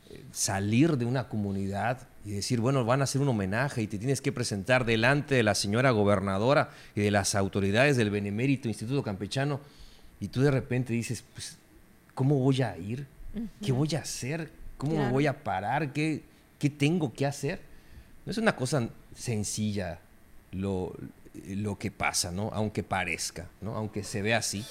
[0.09, 3.99] eh, salir de una comunidad y decir, bueno, van a hacer un homenaje y te
[3.99, 9.03] tienes que presentar delante de la señora gobernadora y de las autoridades del Benemérito Instituto
[9.03, 9.61] Campechano
[10.21, 11.59] y tú de repente dices, pues,
[12.15, 13.07] ¿cómo voy a ir?
[13.61, 14.51] ¿Qué voy a hacer?
[14.79, 15.93] ¿Cómo me voy a parar?
[15.93, 16.23] ¿Qué,
[16.63, 17.61] ¿Qué tengo que hacer?
[18.25, 19.99] No es una cosa sencilla
[20.53, 20.95] lo,
[21.49, 22.51] lo que pasa, ¿no?
[22.53, 23.75] Aunque parezca, ¿no?
[23.75, 24.65] Aunque se vea así,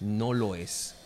[0.00, 0.96] no lo es.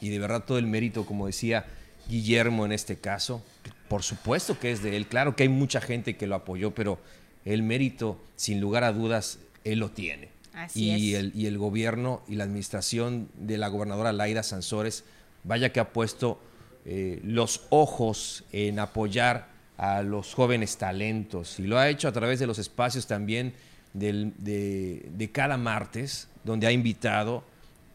[0.00, 1.66] Y de verdad todo el mérito, como decía
[2.08, 3.42] Guillermo en este caso,
[3.88, 5.08] por supuesto que es de él.
[5.08, 7.00] Claro que hay mucha gente que lo apoyó, pero
[7.44, 10.28] el mérito, sin lugar a dudas, él lo tiene.
[10.76, 15.02] y, El, y el gobierno y la administración de la gobernadora Laida Sansores,
[15.42, 16.40] vaya que ha puesto
[16.84, 21.58] eh, los ojos en apoyar a los jóvenes talentos.
[21.58, 23.54] Y lo ha hecho a través de los espacios también
[23.94, 27.42] de, de cada martes, donde ha invitado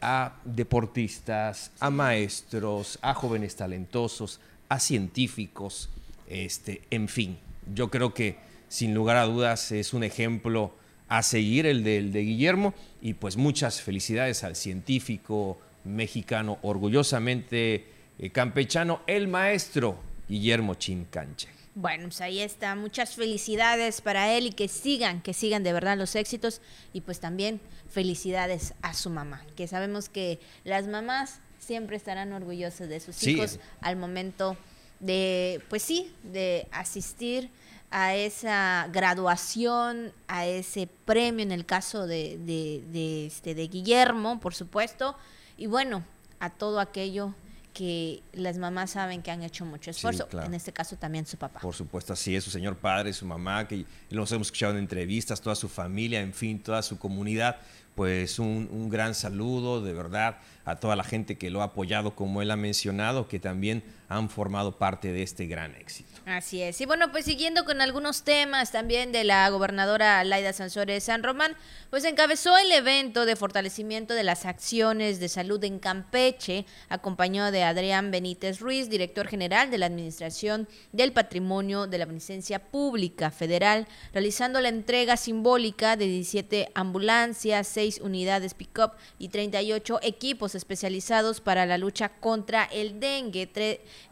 [0.00, 5.88] a deportistas, a maestros, a jóvenes talentosos, a científicos,
[6.28, 7.38] este, en fin,
[7.74, 8.36] yo creo que
[8.68, 10.74] sin lugar a dudas es un ejemplo
[11.08, 12.74] a seguir el de, de Guillermo.
[13.00, 17.86] Y pues muchas felicidades al científico mexicano orgullosamente
[18.18, 21.48] eh, campechano, el maestro Guillermo Chincanche.
[21.74, 22.74] Bueno, pues ahí está.
[22.76, 26.60] Muchas felicidades para él y que sigan, que sigan de verdad los éxitos.
[26.92, 32.88] Y pues también felicidades a su mamá, que sabemos que las mamás siempre estarán orgullosas
[32.88, 34.56] de sus hijos al momento
[35.00, 37.50] de, pues sí, de asistir
[37.90, 44.54] a esa graduación, a ese premio en el caso de, de, este, de Guillermo, por
[44.54, 45.16] supuesto,
[45.56, 46.04] y bueno,
[46.40, 47.34] a todo aquello
[47.74, 51.60] que las mamás saben que han hecho mucho esfuerzo, en este caso también su papá.
[51.60, 55.40] Por supuesto, así es, su señor padre, su mamá, que los hemos escuchado en entrevistas,
[55.40, 57.56] toda su familia, en fin, toda su comunidad,
[57.94, 62.14] pues un, un gran saludo, de verdad, a toda la gente que lo ha apoyado,
[62.14, 66.10] como él ha mencionado, que también han formado parte de este gran éxito.
[66.26, 66.80] Así es.
[66.80, 71.54] Y bueno, pues siguiendo con algunos temas también de la gobernadora Laida Sansores San Román,
[71.90, 77.62] pues encabezó el evento de fortalecimiento de las acciones de salud en Campeche, acompañado de
[77.62, 83.86] Adrián Benítez Ruiz, director general de la Administración del Patrimonio de la Beneficencia Pública Federal,
[84.12, 91.66] realizando la entrega simbólica de 17 ambulancias, 6 unidades pick-up y 38 equipos especializados para
[91.66, 93.50] la lucha contra el dengue,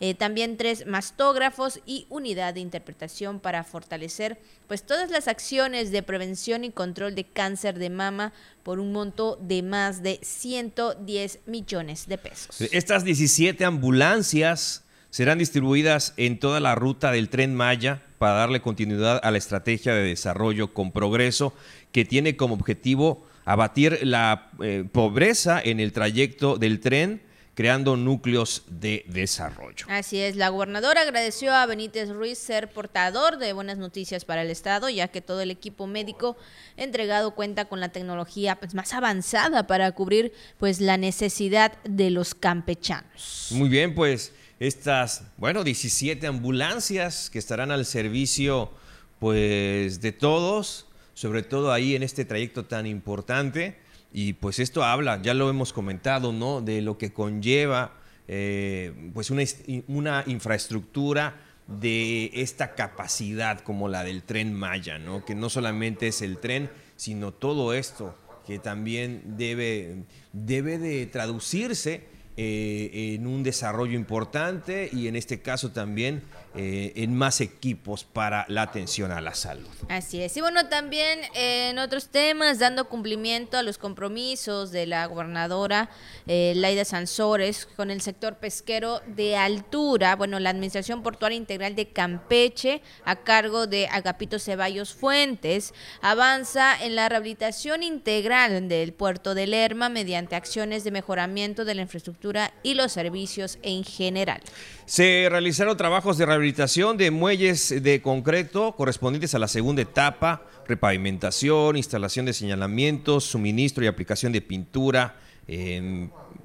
[0.00, 6.02] eh, también tres mastógrafos y unidad de interpretación para fortalecer pues todas las acciones de
[6.02, 8.32] prevención y control de cáncer de mama
[8.62, 12.60] por un monto de más de 110 millones de pesos.
[12.72, 19.20] Estas 17 ambulancias serán distribuidas en toda la ruta del tren Maya para darle continuidad
[19.22, 21.52] a la estrategia de desarrollo con progreso
[21.92, 27.22] que tiene como objetivo abatir la eh, pobreza en el trayecto del tren
[27.54, 29.86] creando núcleos de desarrollo.
[29.88, 34.50] Así es, la gobernadora agradeció a Benítez Ruiz ser portador de buenas noticias para el
[34.50, 36.36] Estado, ya que todo el equipo médico
[36.76, 42.34] entregado cuenta con la tecnología pues, más avanzada para cubrir pues la necesidad de los
[42.34, 43.48] campechanos.
[43.50, 48.70] Muy bien, pues estas, bueno, 17 ambulancias que estarán al servicio
[49.18, 53.76] pues de todos, sobre todo ahí en este trayecto tan importante
[54.12, 56.60] y pues esto habla, ya lo hemos comentado, ¿no?
[56.60, 57.94] De lo que conlleva
[58.28, 59.42] eh, pues una,
[59.88, 65.24] una, infraestructura de esta capacidad como la del tren Maya, ¿no?
[65.24, 72.04] Que no solamente es el tren, sino todo esto que también debe, debe de traducirse
[72.36, 76.22] eh, en un desarrollo importante y en este caso también
[76.54, 79.66] eh, en más equipos para la atención a la salud.
[79.88, 80.36] Así es.
[80.36, 85.88] Y bueno, también en otros temas, dando cumplimiento a los compromisos de la gobernadora
[86.26, 91.88] eh, Laida Sansores con el sector pesquero de altura, bueno, la Administración Portuaria Integral de
[91.88, 99.46] Campeche, a cargo de Agapito Ceballos Fuentes, avanza en la rehabilitación integral del puerto de
[99.46, 104.42] Lerma mediante acciones de mejoramiento de la infraestructura y los servicios en general.
[104.84, 111.76] Se realizaron trabajos de rehabilitación de muelles de concreto correspondientes a la segunda etapa, repavimentación,
[111.76, 115.16] instalación de señalamientos, suministro y aplicación de pintura,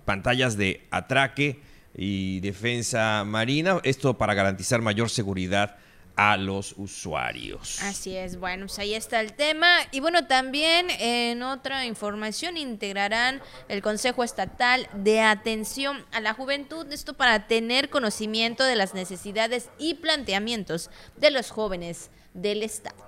[0.05, 1.59] pantallas de atraque
[1.95, 5.77] y defensa marina, esto para garantizar mayor seguridad
[6.17, 7.81] a los usuarios.
[7.83, 9.77] Así es, bueno, pues ahí está el tema.
[9.91, 16.91] Y bueno, también en otra información integrarán el Consejo Estatal de Atención a la Juventud,
[16.91, 23.07] esto para tener conocimiento de las necesidades y planteamientos de los jóvenes del Estado.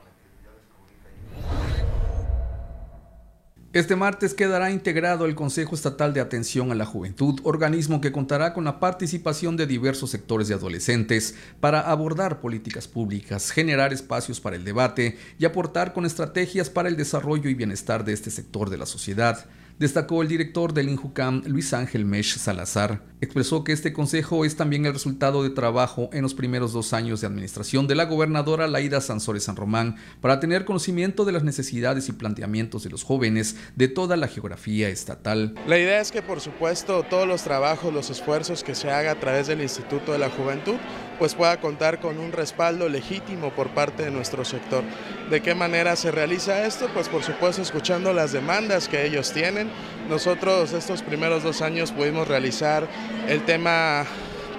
[3.71, 8.51] Este martes quedará integrado el Consejo Estatal de Atención a la Juventud, organismo que contará
[8.51, 14.55] con la participación de diversos sectores de adolescentes para abordar políticas públicas, generar espacios para
[14.55, 18.79] el debate y aportar con estrategias para el desarrollo y bienestar de este sector de
[18.79, 19.45] la sociedad.
[19.79, 23.01] Destacó el director del INJUCAM, Luis Ángel Mesh Salazar.
[23.21, 27.19] Expresó que este consejo es también el resultado de trabajo en los primeros dos años
[27.21, 32.07] de administración de la gobernadora Laida Sansores San Román para tener conocimiento de las necesidades
[32.07, 35.55] y planteamientos de los jóvenes de toda la geografía estatal.
[35.67, 39.19] La idea es que por supuesto todos los trabajos, los esfuerzos que se haga a
[39.19, 40.75] través del Instituto de la Juventud
[41.19, 44.83] pues pueda contar con un respaldo legítimo por parte de nuestro sector.
[45.29, 46.89] ¿De qué manera se realiza esto?
[46.93, 49.68] Pues por supuesto escuchando las demandas que ellos tienen.
[50.09, 52.87] Nosotros estos primeros dos años pudimos realizar
[53.27, 54.05] el tema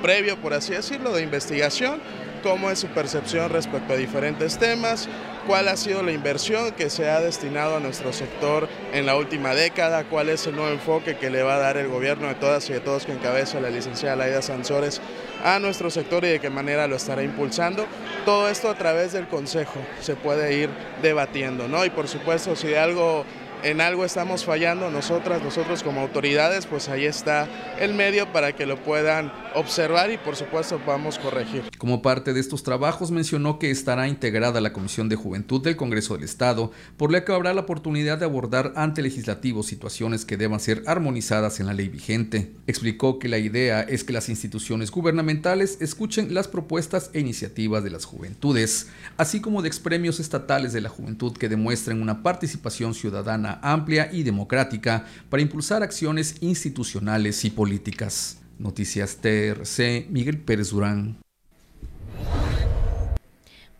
[0.02, 2.00] previo, por así decirlo, de investigación,
[2.42, 5.08] cómo es su percepción respecto a diferentes temas,
[5.46, 9.54] cuál ha sido la inversión que se ha destinado a nuestro sector en la última
[9.54, 12.68] década, cuál es el nuevo enfoque que le va a dar el gobierno de todas
[12.70, 15.00] y de todos que encabeza la licenciada Laida Sansores
[15.44, 17.86] a nuestro sector y de qué manera lo estará impulsando.
[18.24, 20.70] Todo esto a través del Consejo se puede ir
[21.02, 21.84] debatiendo, ¿no?
[21.84, 23.24] Y por supuesto, si algo
[23.62, 28.66] en algo estamos fallando nosotras, nosotros como autoridades, pues ahí está el medio para que
[28.66, 31.62] lo puedan observar y por supuesto podamos corregir.
[31.78, 36.14] Como parte de estos trabajos mencionó que estará integrada la Comisión de Juventud del Congreso
[36.14, 40.60] del Estado, por la que habrá la oportunidad de abordar ante legislativos situaciones que deban
[40.60, 42.52] ser armonizadas en la ley vigente.
[42.66, 47.90] Explicó que la idea es que las instituciones gubernamentales escuchen las propuestas e iniciativas de
[47.90, 53.49] las juventudes, así como de expremios estatales de la juventud que demuestren una participación ciudadana
[53.62, 58.38] amplia y democrática para impulsar acciones institucionales y políticas.
[58.58, 61.16] Noticias TRC, Miguel Pérez Durán.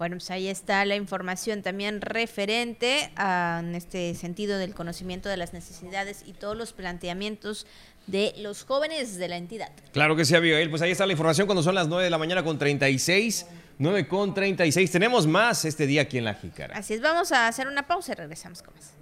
[0.01, 5.37] Bueno, pues ahí está la información también referente a, en este sentido del conocimiento de
[5.37, 7.67] las necesidades y todos los planteamientos
[8.07, 9.71] de los jóvenes de la entidad.
[9.93, 10.71] Claro que sí, Abigail.
[10.71, 13.45] Pues ahí está la información cuando son las 9 de la mañana con 36.
[13.77, 14.91] 9 con 36.
[14.91, 16.79] Tenemos más este día aquí en La Jícara.
[16.79, 18.93] Así es, vamos a hacer una pausa y regresamos con más.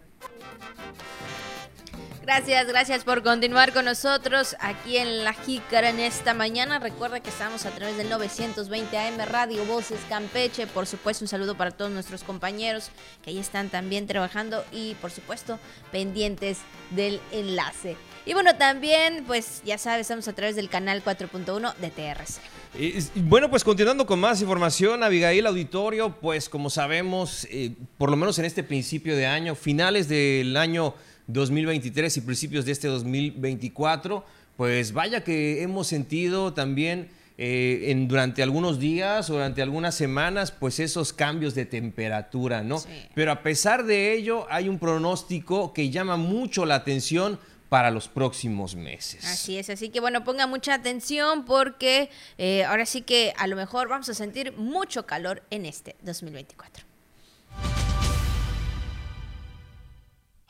[2.29, 6.79] Gracias, gracias por continuar con nosotros aquí en La Jícara en esta mañana.
[6.79, 10.67] Recuerda que estamos a través del 920 AM Radio Voces Campeche.
[10.67, 12.91] Por supuesto, un saludo para todos nuestros compañeros
[13.25, 15.59] que ahí están también trabajando y, por supuesto,
[15.91, 16.59] pendientes
[16.91, 17.97] del enlace.
[18.29, 22.43] Y bueno, también, pues ya sabes, estamos a través del canal 4.1 de TRC.
[22.79, 28.19] Y, bueno, pues continuando con más información, Abigail Auditorio, pues como sabemos, eh, por lo
[28.19, 30.95] menos en este principio de año, finales del año
[31.27, 34.23] 2023 y principios de este 2024,
[34.59, 40.53] pues vaya que hemos sentido también eh, en, durante algunos días o durante algunas semanas,
[40.53, 42.83] pues esos cambios de temperatura, ¿no?
[43.15, 48.09] Pero a pesar de ello, hay un pronóstico que llama mucho la atención para los
[48.09, 49.25] próximos meses.
[49.25, 53.57] Así es, así que bueno, ponga mucha atención porque eh, ahora sí que a lo
[53.57, 56.88] mejor vamos a sentir mucho calor en este 2024.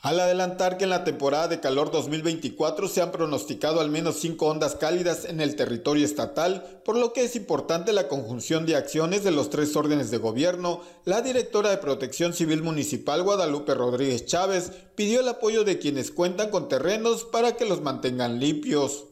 [0.01, 4.47] Al adelantar que en la temporada de calor 2024 se han pronosticado al menos cinco
[4.47, 9.25] ondas cálidas en el territorio estatal, por lo que es importante la conjunción de acciones
[9.25, 14.71] de los tres órdenes de gobierno, la directora de Protección Civil Municipal Guadalupe Rodríguez Chávez
[14.95, 19.03] pidió el apoyo de quienes cuentan con terrenos para que los mantengan limpios.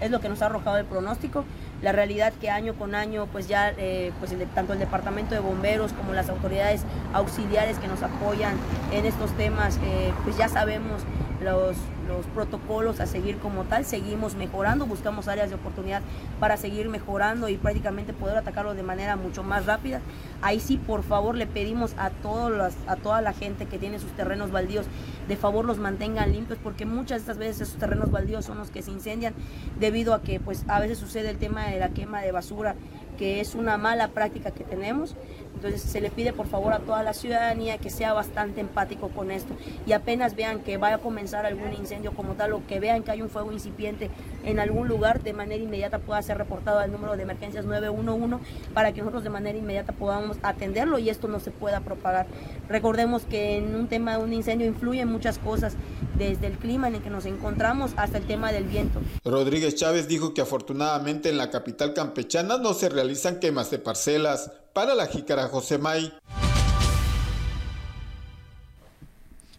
[0.00, 1.44] Es lo que nos ha arrojado el pronóstico
[1.82, 5.92] la realidad que año con año pues ya eh, pues tanto el departamento de bomberos
[5.92, 8.56] como las autoridades auxiliares que nos apoyan
[8.92, 11.02] en estos temas eh, pues ya sabemos
[11.42, 11.76] los,
[12.08, 16.02] los protocolos a seguir como tal, seguimos mejorando, buscamos áreas de oportunidad
[16.40, 20.00] para seguir mejorando y prácticamente poder atacarlo de manera mucho más rápida.
[20.42, 24.10] Ahí sí, por favor, le pedimos a, todos a toda la gente que tiene sus
[24.12, 24.86] terrenos baldíos,
[25.28, 28.70] de favor los mantengan limpios, porque muchas de estas veces esos terrenos baldíos son los
[28.70, 29.34] que se incendian
[29.78, 32.74] debido a que pues a veces sucede el tema de la quema de basura,
[33.18, 35.14] que es una mala práctica que tenemos
[35.54, 39.30] entonces se le pide por favor a toda la ciudadanía que sea bastante empático con
[39.30, 39.54] esto
[39.86, 43.10] y apenas vean que vaya a comenzar algún incendio como tal o que vean que
[43.10, 44.10] hay un fuego incipiente
[44.44, 48.38] en algún lugar, de manera inmediata pueda ser reportado al número de emergencias 911
[48.74, 52.26] para que nosotros de manera inmediata podamos atenderlo y esto no se pueda propagar.
[52.68, 55.74] Recordemos que en un tema de un incendio influyen muchas cosas,
[56.16, 59.00] desde el clima en el que nos encontramos hasta el tema del viento.
[59.24, 64.50] Rodríguez Chávez dijo que afortunadamente en la capital campechana no se realizan quemas de parcelas
[64.78, 66.14] para la jícara José May.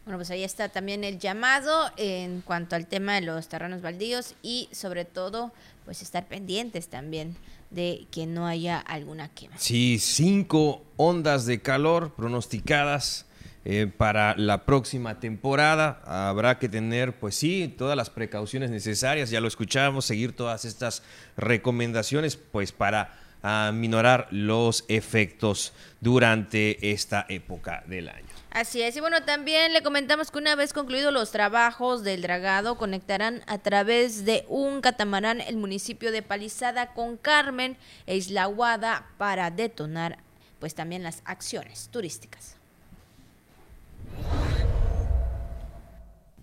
[0.06, 4.36] Bueno, pues ahí está también el llamado en cuanto al tema de los terrenos baldíos
[4.42, 5.52] y sobre todo,
[5.84, 7.36] pues estar pendientes también
[7.70, 9.58] de que no haya alguna quema.
[9.58, 13.26] Sí, cinco ondas de calor pronosticadas
[13.66, 16.02] eh, para la próxima temporada.
[16.06, 21.04] Habrá que tener, pues sí, todas las precauciones necesarias, ya lo escuchábamos, seguir todas estas
[21.36, 28.28] recomendaciones, pues para a minorar los efectos durante esta época del año.
[28.52, 32.78] Así es, y bueno, también le comentamos que una vez concluidos los trabajos del dragado,
[32.78, 39.08] conectarán a través de un catamarán el municipio de Palizada con Carmen e Isla Guada
[39.18, 40.18] para detonar
[40.60, 42.56] pues también las acciones turísticas.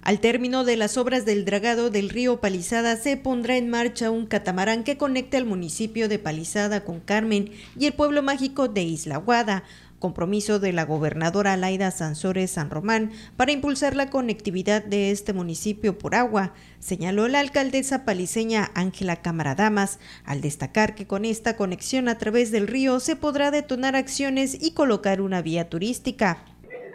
[0.06, 4.26] Al término de las obras del dragado del río Palizada se pondrá en marcha un
[4.26, 9.16] catamarán que conecte al municipio de Palizada con Carmen y el pueblo mágico de Isla
[9.16, 9.64] Guada,
[9.98, 15.98] compromiso de la gobernadora Laida Sansores San Román para impulsar la conectividad de este municipio
[15.98, 22.16] por agua, señaló la alcaldesa paliseña Ángela Camaradamas, al destacar que con esta conexión a
[22.16, 26.44] través del río se podrá detonar acciones y colocar una vía turística.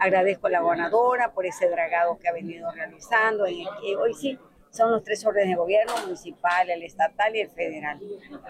[0.02, 3.68] Agradezco a la gobernadora por ese dragado que ha venido realizando y
[4.00, 4.40] hoy sí
[4.72, 8.00] son los tres órdenes de gobierno, municipal, el estatal y el federal.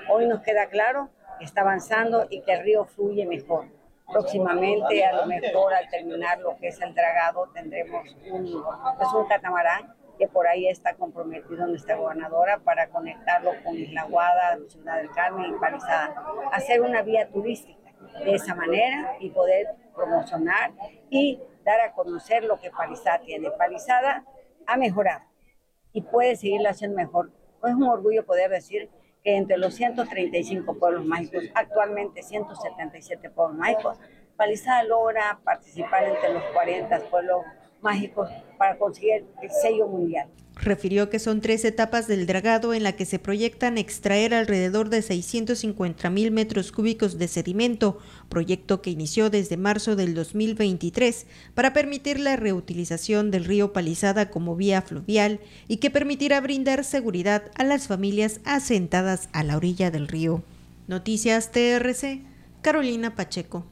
[0.09, 3.65] Hoy nos queda claro que está avanzando y que el río fluye mejor.
[4.09, 8.63] Próximamente, a lo mejor al terminar lo que es el dragado, tendremos un,
[8.97, 14.57] pues un catamarán que por ahí está comprometido nuestra gobernadora para conectarlo con Isla Guada,
[14.69, 16.15] Ciudad del Carmen y Palizada.
[16.53, 17.91] Hacer una vía turística
[18.23, 19.67] de esa manera y poder
[20.01, 20.73] promocionar
[21.09, 23.51] y dar a conocer lo que Palizada tiene.
[23.51, 24.25] Palizada
[24.65, 25.21] ha mejorado
[25.93, 27.31] y puede seguirlo haciendo mejor.
[27.63, 28.89] Es un orgullo poder decir
[29.23, 33.99] que entre los 135 pueblos mágicos, actualmente 177 pueblos mágicos,
[34.35, 37.45] Palizada logra participar entre los 40 pueblos
[37.81, 40.29] mágicos para conseguir el sello mundial.
[40.63, 45.01] Refirió que son tres etapas del dragado en la que se proyectan extraer alrededor de
[45.01, 47.97] 650 mil metros cúbicos de sedimento,
[48.29, 54.55] proyecto que inició desde marzo del 2023 para permitir la reutilización del río Palizada como
[54.55, 60.07] vía fluvial y que permitirá brindar seguridad a las familias asentadas a la orilla del
[60.07, 60.43] río.
[60.87, 62.21] Noticias TRC,
[62.61, 63.65] Carolina Pacheco.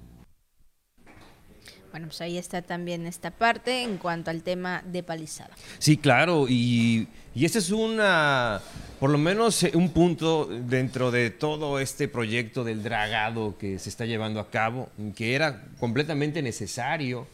[1.91, 5.51] Bueno, pues ahí está también esta parte en cuanto al tema de palizada.
[5.79, 8.61] Sí, claro, y, y este es una,
[8.99, 13.89] por lo menos eh, un punto dentro de todo este proyecto del dragado que se
[13.89, 17.27] está llevando a cabo, que era completamente necesario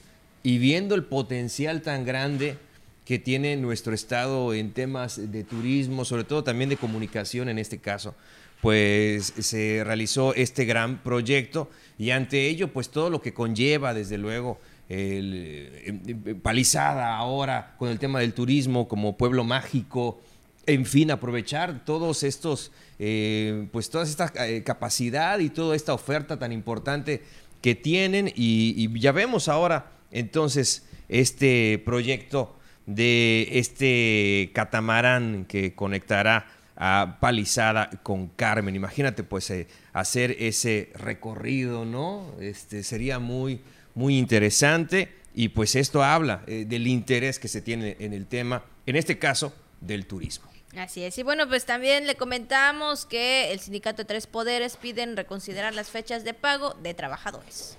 [0.44, 2.58] y viendo el potencial tan grande
[3.04, 7.80] que tiene nuestro estado en temas de turismo, sobre todo también de comunicación en este
[7.80, 8.16] caso,
[8.62, 11.70] pues se realizó este gran proyecto.
[11.98, 17.90] Y ante ello, pues todo lo que conlleva, desde luego, el, eh, palizada ahora con
[17.90, 20.22] el tema del turismo como pueblo mágico,
[20.68, 26.40] en fin, aprovechar todos estos, eh, pues toda esta eh, capacidad y toda esta oferta
[26.40, 27.24] tan importante
[27.62, 28.32] que tienen.
[28.36, 38.28] Y ya vemos ahora entonces este proyecto de este catamarán que conectará a Palizada con
[38.28, 38.76] Carmen.
[38.76, 42.34] Imagínate pues eh, hacer ese recorrido, ¿no?
[42.40, 43.62] Este sería muy
[43.96, 48.64] muy interesante y pues esto habla eh, del interés que se tiene en el tema,
[48.86, 50.50] en este caso del turismo.
[50.78, 51.18] Así es.
[51.18, 55.90] Y bueno, pues también le comentamos que el sindicato de Tres Poderes piden reconsiderar las
[55.90, 57.78] fechas de pago de trabajadores.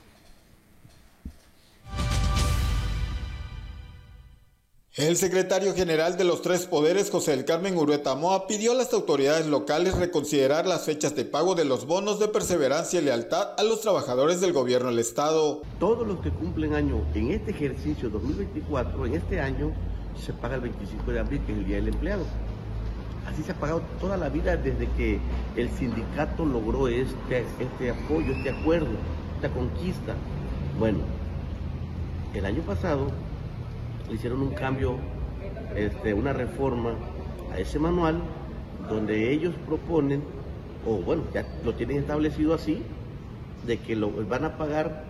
[4.96, 8.94] El secretario general de los tres poderes, José del Carmen Urueta Moa, pidió a las
[8.94, 13.62] autoridades locales reconsiderar las fechas de pago de los bonos de perseverancia y lealtad a
[13.62, 15.60] los trabajadores del gobierno del Estado.
[15.78, 19.74] Todos los que cumplen año en este ejercicio 2024, en este año,
[20.18, 22.24] se paga el 25 de abril, que es el Día del Empleado.
[23.30, 25.20] Así se ha pagado toda la vida desde que
[25.56, 28.96] el sindicato logró este, este apoyo, este acuerdo,
[29.34, 30.14] esta conquista.
[30.78, 31.00] Bueno,
[32.32, 33.08] el año pasado
[34.10, 34.96] hicieron un cambio,
[35.74, 36.94] este, una reforma
[37.52, 38.20] a ese manual
[38.88, 40.22] donde ellos proponen,
[40.86, 42.82] o bueno, ya lo tienen establecido así,
[43.66, 45.04] de que lo van a pagar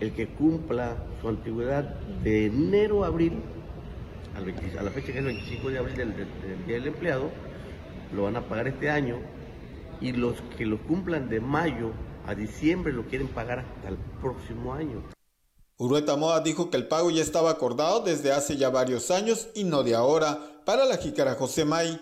[0.00, 1.84] el que cumpla su antigüedad
[2.22, 3.34] de enero a abril,
[4.34, 7.30] a la fecha que es el 25 de abril del, del Día del Empleado,
[8.14, 9.16] lo van a pagar este año,
[10.00, 11.92] y los que lo cumplan de mayo
[12.26, 15.02] a diciembre lo quieren pagar hasta el próximo año.
[15.82, 19.64] Urueta Moa dijo que el pago ya estaba acordado desde hace ya varios años y
[19.64, 20.38] no de ahora.
[20.64, 22.00] Para la jícara José May.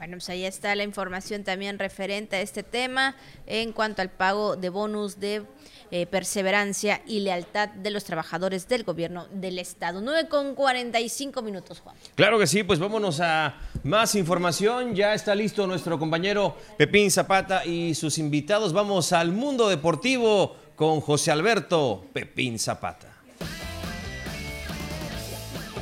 [0.00, 4.56] Bueno, pues ahí está la información también referente a este tema en cuanto al pago
[4.56, 5.42] de bonus de
[5.90, 10.00] eh, perseverancia y lealtad de los trabajadores del gobierno del Estado.
[10.00, 11.94] 9 con 45 minutos, Juan.
[12.14, 14.94] Claro que sí, pues vámonos a más información.
[14.94, 18.72] Ya está listo nuestro compañero Pepín Zapata y sus invitados.
[18.72, 23.20] Vamos al mundo deportivo con José Alberto Pepín Zapata.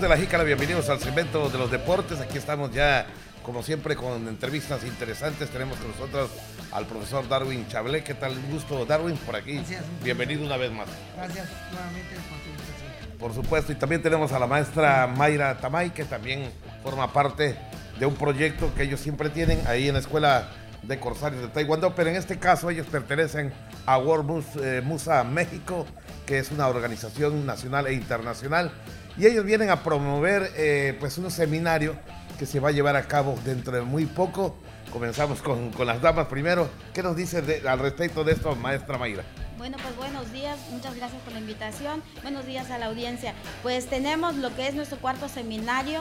[0.01, 2.21] De la Jícara, bienvenidos al segmento de los deportes.
[2.21, 3.05] Aquí estamos ya,
[3.43, 5.49] como siempre, con entrevistas interesantes.
[5.51, 6.30] Tenemos con nosotros
[6.72, 8.05] al profesor Darwin Chablé.
[8.05, 8.32] ¿Qué tal?
[8.32, 9.55] Un gusto, Darwin, por aquí.
[9.55, 9.84] Gracias.
[10.03, 10.89] Bienvenido una vez más.
[11.16, 13.18] Gracias nuevamente por tu invitación.
[13.18, 16.51] Por supuesto, y también tenemos a la maestra Mayra Tamay, que también
[16.82, 17.57] forma parte
[17.99, 20.49] de un proyecto que ellos siempre tienen ahí en la Escuela
[20.82, 23.53] de Corsarios de Taekwondo, pero en este caso ellos pertenecen
[23.86, 25.86] a World eh, Musa México,
[26.26, 28.70] que es una organización nacional e internacional,
[29.16, 31.97] y ellos vienen a promover eh, pues un seminario
[32.39, 34.57] que se va a llevar a cabo dentro de muy poco.
[34.93, 36.70] Comenzamos con, con las damas primero.
[36.95, 39.24] ¿Qué nos dice al respecto de esto, maestra Mayra?
[39.59, 42.03] Bueno, pues buenos días, muchas gracias por la invitación.
[42.22, 43.34] Buenos días a la audiencia.
[43.62, 46.01] Pues tenemos lo que es nuestro cuarto seminario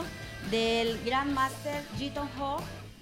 [0.50, 2.58] del Grand Master Jiton Ho.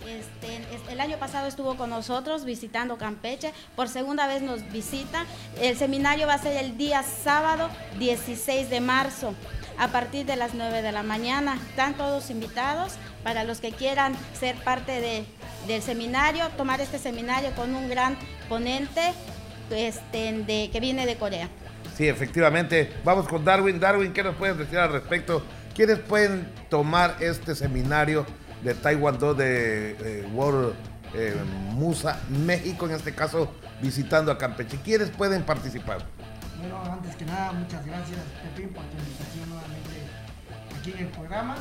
[0.06, 5.24] Este, es- el año pasado estuvo con nosotros visitando Campeche, por segunda vez nos visita.
[5.60, 7.68] El seminario va a ser el día sábado
[7.98, 9.34] 16 de marzo
[9.78, 11.58] a partir de las 9 de la mañana.
[11.70, 12.94] Están todos invitados
[13.26, 15.24] para los que quieran ser parte de-
[15.66, 18.16] del seminario, tomar este seminario con un gran
[18.48, 19.00] ponente
[19.68, 21.48] este, de, que viene de Corea.
[21.96, 22.92] Sí, efectivamente.
[23.04, 23.80] Vamos con Darwin.
[23.80, 25.42] Darwin, ¿qué nos puedes decir al respecto?
[25.74, 28.24] ¿Quiénes pueden tomar este seminario
[28.62, 30.76] de Taekwondo de eh, World
[31.14, 31.34] eh,
[31.72, 33.52] Musa México, en este caso
[33.82, 34.78] visitando a Campeche?
[34.84, 35.98] ¿Quiénes pueden participar?
[36.60, 39.90] Bueno, antes que nada, muchas gracias, Pepín, por tu invitación nuevamente
[40.78, 41.56] aquí en el programa.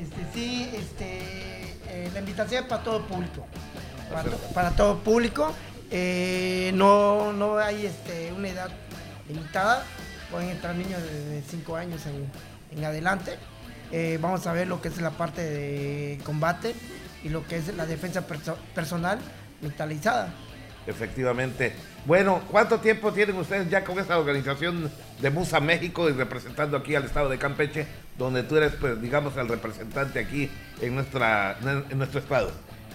[0.00, 1.18] Este, sí, este,
[1.88, 3.46] eh, la invitación es para todo público.
[4.12, 5.52] Para, to- para todo público.
[5.90, 8.70] Eh, no, no hay este, una edad
[9.28, 9.84] limitada.
[10.30, 12.30] Pueden entrar niños de 5 años en,
[12.78, 13.36] en adelante.
[13.90, 16.74] Eh, vamos a ver lo que es la parte de combate
[17.24, 19.18] y lo que es la defensa perso- personal
[19.62, 20.32] mentalizada.
[20.88, 21.74] Efectivamente.
[22.06, 26.94] Bueno, ¿cuánto tiempo tienen ustedes ya con esta organización de Musa México y representando aquí
[26.94, 27.86] al estado de Campeche,
[28.16, 31.58] donde tú eres, pues, digamos, el representante aquí en, nuestra,
[31.90, 32.50] en nuestro estado?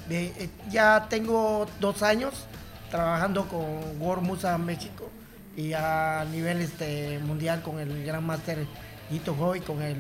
[0.09, 2.47] Eh, ya tengo dos años
[2.89, 5.11] trabajando con World Musa México
[5.55, 8.65] y a nivel este, mundial con el Gran Master
[9.11, 9.97] Ito Ho y con el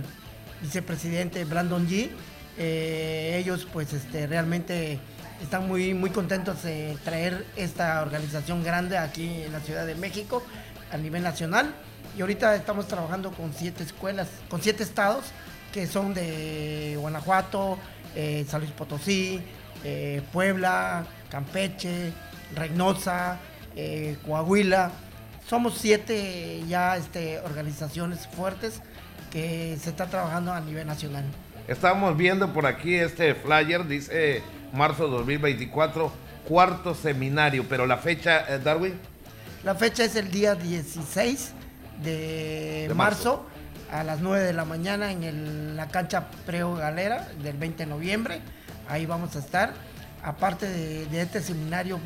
[0.63, 2.09] vicepresidente Brandon G.
[2.57, 4.99] Eh, ellos pues este, realmente
[5.41, 10.43] están muy, muy contentos de traer esta organización grande aquí en la Ciudad de México
[10.91, 11.73] a nivel nacional.
[12.17, 15.25] Y ahorita estamos trabajando con siete escuelas, con siete estados
[15.73, 17.79] que son de Guanajuato,
[18.15, 19.41] eh, San Luis Potosí,
[19.83, 22.13] eh, Puebla, Campeche,
[22.55, 23.39] Reynosa,
[23.75, 24.91] eh, Coahuila.
[25.49, 28.81] Somos siete ya este, organizaciones fuertes
[29.33, 31.25] que se está trabajando a nivel nacional.
[31.67, 36.11] Estamos viendo por aquí este flyer, dice marzo 2024,
[36.47, 38.93] cuarto seminario, pero la fecha, eh, Darwin,
[39.63, 41.51] La fecha es el día 16
[42.03, 43.45] de, De marzo,
[43.91, 47.89] a las 9 de la mañana en el- la cancha Preo Galera del 20 de
[47.89, 48.41] noviembre.
[48.89, 49.73] Ahí vamos a estar.
[50.21, 51.99] Aparte de, de este seminario,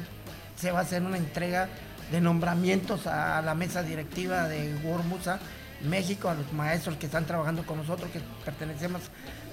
[0.55, 1.67] se va a hacer una entrega
[2.11, 5.39] de nombramientos a la mesa directiva de World Musa
[5.81, 9.01] México, a los maestros que están trabajando con nosotros, que pertenecemos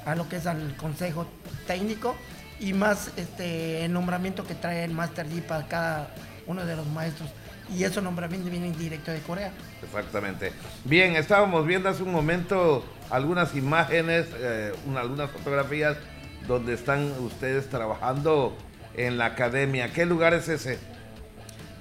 [0.07, 1.27] a lo que es al consejo
[1.67, 2.15] técnico
[2.61, 6.15] y más este el nombramiento que trae el Master G para cada
[6.47, 7.31] uno de los maestros.
[7.75, 9.51] Y esos nombramientos vienen directo de Corea.
[9.83, 10.53] exactamente.
[10.85, 15.97] Bien, estábamos viendo hace un momento algunas imágenes, eh, una- algunas fotografías
[16.47, 18.55] donde están ustedes trabajando
[18.97, 19.91] en la academia.
[19.95, 20.79] ¿Qué lugar es ese?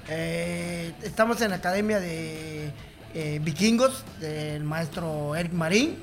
[0.10, 2.72] Eh, estamos en la academia de
[3.14, 5.98] eh, vikingos del maestro Eric Marín.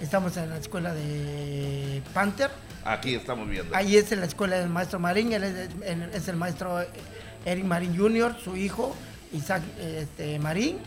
[0.00, 2.50] Estamos en la escuela de Panther.
[2.84, 3.74] Aquí estamos viendo.
[3.76, 5.32] Ahí es en la escuela del maestro Marín.
[5.32, 6.84] Él es, él es el maestro
[7.44, 8.94] Eric Marín Jr., su hijo
[9.32, 10.78] Isaac este, Marín.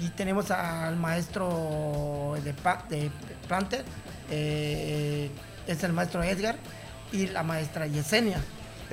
[0.00, 3.10] Y tenemos al maestro de, Pa- de
[3.48, 3.84] Panther,
[4.28, 5.30] eh,
[5.68, 6.56] es el maestro Edgar,
[7.12, 8.38] y la maestra Yesenia.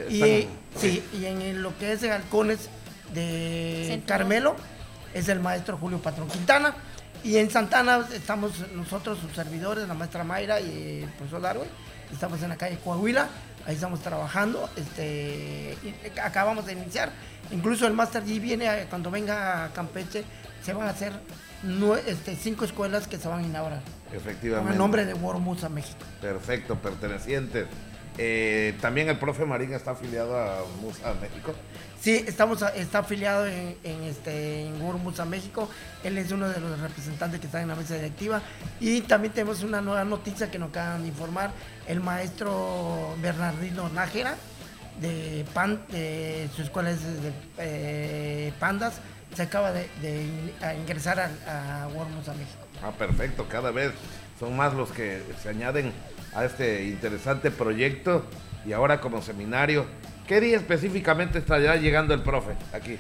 [0.10, 0.48] Y,
[0.78, 2.70] sí, y en lo que es de halcones
[3.16, 4.08] de Centro.
[4.08, 4.56] Carmelo
[5.14, 6.74] es el maestro Julio Patrón Quintana.
[7.24, 11.70] Y en Santana estamos nosotros, sus servidores, la maestra Mayra y el profesor Darwin.
[12.12, 13.28] Estamos en la calle Coahuila,
[13.68, 14.70] ahí estamos trabajando.
[14.76, 15.78] Este,
[16.24, 17.12] acabamos de iniciar.
[17.52, 20.24] Incluso el Master G viene a- cuando venga a Campeche,
[20.64, 21.14] se van a hacer
[21.64, 23.82] nue- este, cinco escuelas que se van a inaugurar.
[24.12, 24.64] Efectivamente.
[24.66, 26.00] Con el nombre de World Musa México.
[26.22, 27.68] Perfecto, pertenecientes.
[28.18, 31.54] Eh, También el profe Marín está afiliado a Musa México.
[32.00, 35.70] Sí, estamos está afiliado en, en, este, en Musa México.
[36.04, 38.42] Él es uno de los representantes que están en la mesa directiva.
[38.80, 41.52] Y también tenemos una nueva noticia que nos acaban de informar.
[41.88, 44.36] El maestro Bernardino Nájera,
[45.00, 49.00] de, Pan, de su escuela es de eh, Pandas,
[49.36, 49.88] se acaba de,
[50.80, 52.66] ingresar a, a World Musa México.
[52.84, 53.94] Ah, perfecto, cada vez
[54.40, 55.94] son más los que se añaden
[56.34, 58.26] a este interesante proyecto
[58.66, 59.86] y ahora como seminario.
[60.28, 62.98] ¿Qué día específicamente estará llegando el profe aquí?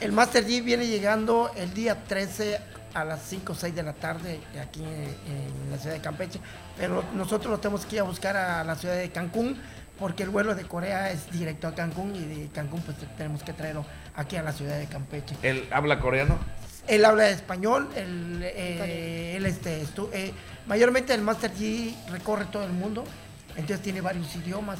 [0.00, 2.58] El Master G viene llegando el día 13
[2.92, 6.40] a las 5 o 6 de la tarde aquí en, la ciudad de Campeche,
[6.76, 9.58] pero nosotros lo tenemos que ir a buscar a la ciudad de Cancún
[9.98, 13.52] porque el vuelo de Corea es directo a Cancún y de Cancún pues tenemos que
[13.52, 15.36] traerlo aquí a la ciudad de Campeche.
[15.42, 16.38] ¿Él habla coreano?
[16.86, 20.32] Él habla español, él, eh, este, eh,
[20.66, 23.04] mayormente el Master G recorre todo el mundo,
[23.50, 24.78] entonces tiene varios idiomas.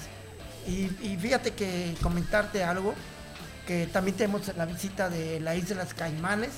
[0.66, 2.94] Y, fíjate que comentarte algo,
[3.66, 6.50] que también tenemos la visita de las Islas Caimanes,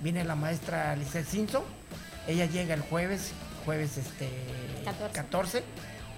[0.00, 1.62] viene la maestra Alice Simpson,
[2.26, 3.32] ella llega el jueves,
[3.64, 4.30] jueves este
[5.12, 5.62] 14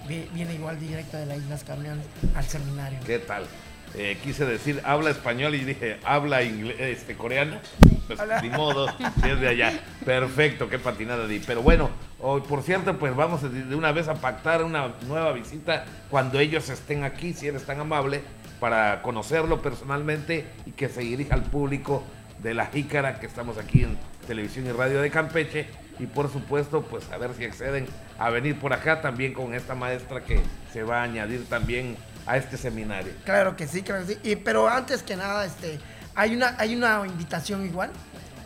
[0.07, 2.99] viene igual directo de las Islas Camiones al seminario.
[3.07, 3.47] ¿Qué tal?
[3.95, 7.59] Eh, quise decir habla español y dije habla inglés, este, coreano.
[8.07, 8.87] Pues ni modo,
[9.23, 9.81] desde allá.
[10.05, 11.39] Perfecto, qué patinada di.
[11.41, 11.91] Pero bueno,
[12.21, 16.69] hoy por cierto, pues vamos de una vez a pactar una nueva visita cuando ellos
[16.69, 18.23] estén aquí, si eres tan amable,
[18.61, 22.05] para conocerlo personalmente y que se dirija al público
[22.43, 25.67] de la Jícara, que estamos aquí en televisión y radio de Campeche
[25.99, 27.87] y por supuesto pues a ver si acceden
[28.19, 30.41] a venir por acá también con esta maestra que
[30.73, 31.97] se va a añadir también
[32.27, 33.13] a este seminario.
[33.25, 34.37] Claro que sí, claro que sí.
[34.37, 35.79] pero antes que nada, este,
[36.15, 37.91] hay una, hay una invitación igual,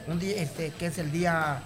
[0.07, 1.63] un día, este, que es el día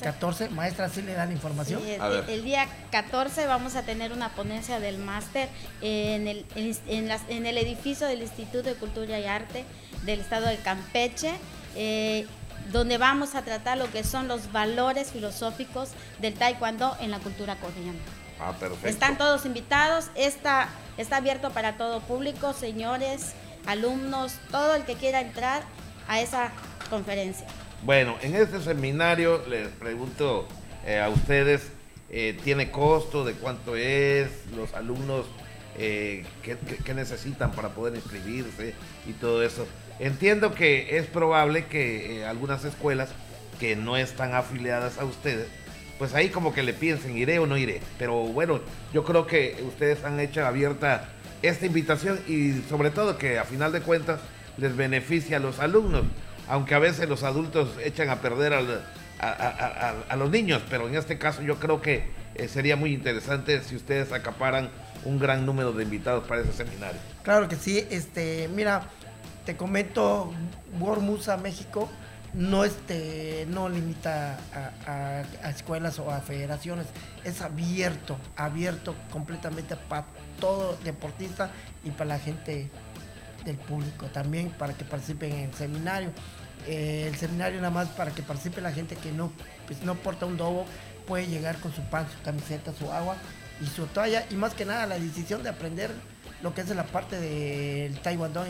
[0.00, 0.44] 14.
[0.44, 1.82] Eh, maestra, ¿sí le dan información?
[2.28, 5.48] el, día 14 vamos a tener una ponencia del máster
[5.80, 9.64] en el, en, en el edificio del Instituto de Cultura y Arte
[10.04, 11.32] del Estado de Campeche.
[11.74, 12.26] Eh,
[12.72, 15.90] donde vamos a tratar lo que son los valores filosóficos
[16.20, 17.98] del taekwondo en la cultura coreana.
[18.40, 18.88] Ah, perfecto.
[18.88, 20.68] Están todos invitados, está,
[20.98, 23.34] está abierto para todo público, señores,
[23.66, 25.62] alumnos, todo el que quiera entrar
[26.08, 26.52] a esa
[26.90, 27.46] conferencia.
[27.82, 30.46] Bueno, en este seminario les pregunto
[30.84, 31.70] eh, a ustedes,
[32.10, 33.24] eh, ¿tiene costo?
[33.24, 34.30] ¿De cuánto es?
[34.56, 35.26] ¿Los alumnos
[35.78, 38.74] eh, qué necesitan para poder inscribirse
[39.06, 39.66] y todo eso?
[39.98, 43.10] Entiendo que es probable que algunas escuelas
[43.58, 45.48] que no están afiliadas a ustedes,
[45.98, 47.80] pues ahí como que le piensen, iré o no iré.
[47.98, 48.60] Pero bueno,
[48.92, 51.08] yo creo que ustedes han hecho abierta
[51.42, 54.20] esta invitación y sobre todo que a final de cuentas
[54.56, 56.04] les beneficia a los alumnos,
[56.48, 61.42] aunque a veces los adultos echan a perder a, los niños, pero en este caso
[61.42, 64.70] yo creo que eh, sería muy interesante si ustedes acaparan
[65.04, 67.00] un gran número de invitados para ese seminario.
[67.22, 68.88] Claro que sí, este, mira,
[69.44, 70.32] te comento,
[70.78, 71.88] Wormusa México
[72.36, 74.38] no, este, no limita
[74.86, 76.86] a, escuelas o a federaciones,
[77.24, 80.06] es abierto, abierto completamente para
[80.38, 81.50] todo deportista
[81.82, 82.70] y para la gente
[83.44, 86.10] del público también, para que participen en el seminario.
[86.66, 89.32] Eh, el seminario nada más para que participe la gente que no,
[89.66, 90.66] pues, no porta un dobo,
[91.06, 93.16] puede llegar con su pan, su camiseta, su agua
[93.62, 95.90] y su toalla y más que nada la decisión de aprender
[96.42, 98.44] lo que es la parte del taekwondo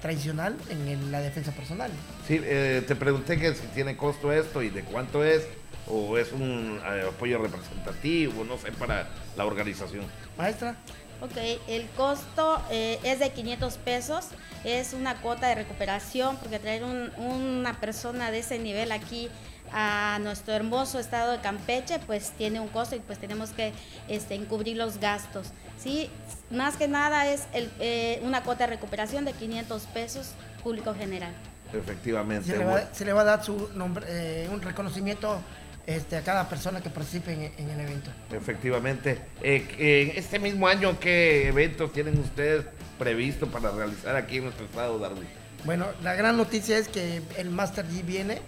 [0.00, 1.90] tradicional en la defensa personal.
[2.26, 5.46] Sí, eh, te pregunté que si tiene costo esto y de cuánto es,
[5.86, 10.04] o es un eh, apoyo representativo, no sé, para la organización.
[10.36, 10.76] Maestra.
[11.20, 11.36] Ok,
[11.66, 14.26] el costo eh, es de 500 pesos,
[14.62, 19.28] es una cuota de recuperación, porque traer una persona de ese nivel aquí
[19.72, 23.72] a nuestro hermoso estado de Campeche, pues tiene un costo y pues tenemos que
[24.06, 25.48] este, encubrir los gastos.
[25.78, 26.10] ¿Sí?
[26.50, 31.32] Más que nada es eh, una cuota de recuperación de 500 pesos público general.
[31.72, 32.50] Efectivamente.
[32.92, 35.38] Se le va, a dar su nombre, eh, un reconocimiento
[35.86, 38.10] este, a cada persona que participe en, el evento.
[38.32, 39.18] Efectivamente.
[39.42, 42.64] Eh, en este mismo año, ¿qué eventos tienen ustedes
[42.98, 45.26] previsto para realizar aquí en nuestro estado, Darwin?
[45.64, 48.40] Bueno, la gran noticia es que el Master G viene,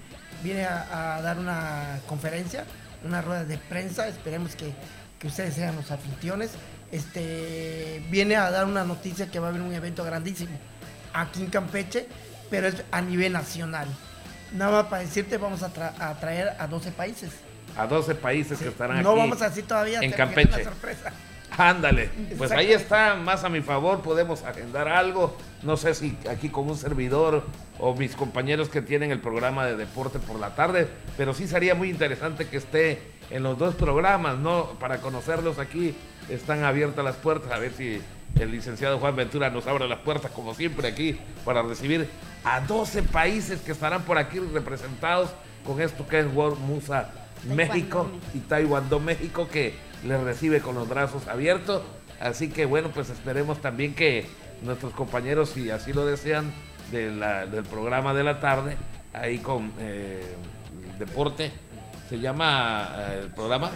[0.43, 2.65] viene a, dar una conferencia,
[3.05, 4.09] una rueda de prensa.
[4.09, 4.73] Esperemos que,
[5.19, 6.53] que ustedes sean los anfitriones
[6.93, 10.59] este, viene a dar una noticia que va a haber un evento grandísimo
[11.13, 12.07] aquí en Campeche,
[12.51, 13.89] pero es a nivel nacional.
[14.53, 15.71] Nada más para decirte, vamos a,
[16.21, 17.31] traer a 12 países.
[17.77, 19.05] A 12 países que estarán aquí.
[19.05, 20.01] No vamos a decir todavía.
[20.01, 20.65] En Campeche.
[21.57, 25.37] Ándale, pues ahí está, más a mi favor, podemos agendar algo.
[25.63, 27.45] No sé si aquí con un servidor
[27.79, 31.75] o mis compañeros que tienen el programa de deporte por la tarde, pero sí sería
[31.75, 34.71] muy interesante que esté en los dos programas, ¿no?
[34.79, 35.95] Para conocerlos aquí
[36.29, 38.01] están abiertas las puertas, a ver si
[38.39, 42.09] el licenciado Juan Ventura nos abre las puertas como siempre aquí para recibir
[42.45, 45.31] a 12 países que estarán por aquí representados
[45.67, 47.11] con esto que es World Musa
[47.45, 49.75] México y Taekwondo México que
[50.05, 51.83] les recibe con los brazos abiertos.
[52.21, 54.27] Así que bueno, pues esperemos también que
[54.63, 56.53] nuestros compañeros, si así lo desean,
[56.91, 58.77] del programa de la tarde,
[59.13, 60.35] ahí con eh,
[60.99, 61.53] deporte,
[62.11, 63.71] se llama eh, el programa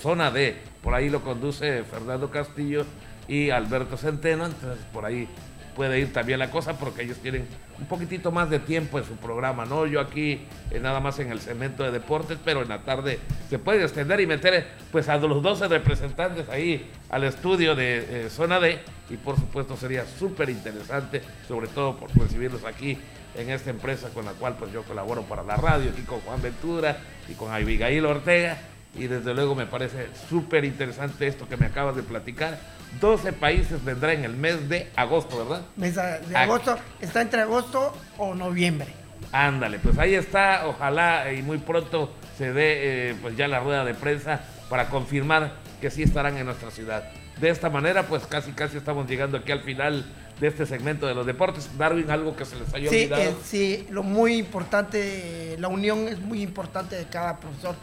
[0.00, 0.56] zona D.
[0.82, 2.86] Por ahí lo conduce Fernando Castillo
[3.26, 5.28] y Alberto Centeno, entonces por ahí
[5.74, 7.46] puede ir también la cosa porque ellos tienen
[7.80, 9.86] un poquitito más de tiempo en su programa, ¿no?
[9.86, 13.18] Yo aquí eh, nada más en el segmento de deportes, pero en la tarde
[13.50, 18.30] se puede extender y meter pues a los 12 representantes ahí al estudio de eh,
[18.30, 18.78] Zona D
[19.10, 22.96] y por supuesto sería súper interesante, sobre todo por recibirlos aquí
[23.34, 26.42] en esta empresa con la cual pues yo colaboro para la radio, aquí con Juan
[26.42, 28.58] Ventura y con Abigail Ortega
[28.94, 32.58] y desde luego me parece súper interesante esto que me acabas de platicar
[33.00, 35.62] 12 países vendrá en el mes de agosto, ¿verdad?
[35.76, 38.88] Mes de agosto, está entre agosto o noviembre.
[39.30, 43.84] Ándale, pues ahí está, ojalá y muy pronto se dé eh, pues ya la rueda
[43.84, 47.10] de prensa para confirmar que sí estarán en nuestra ciudad.
[47.38, 50.06] De esta manera, pues casi casi estamos llegando aquí al final
[50.40, 51.68] de este segmento de los deportes.
[51.76, 53.22] Darwin, algo que se les haya sí, olvidado.
[53.22, 57.74] Eh, sí, lo muy importante, la unión es muy importante de cada profesor.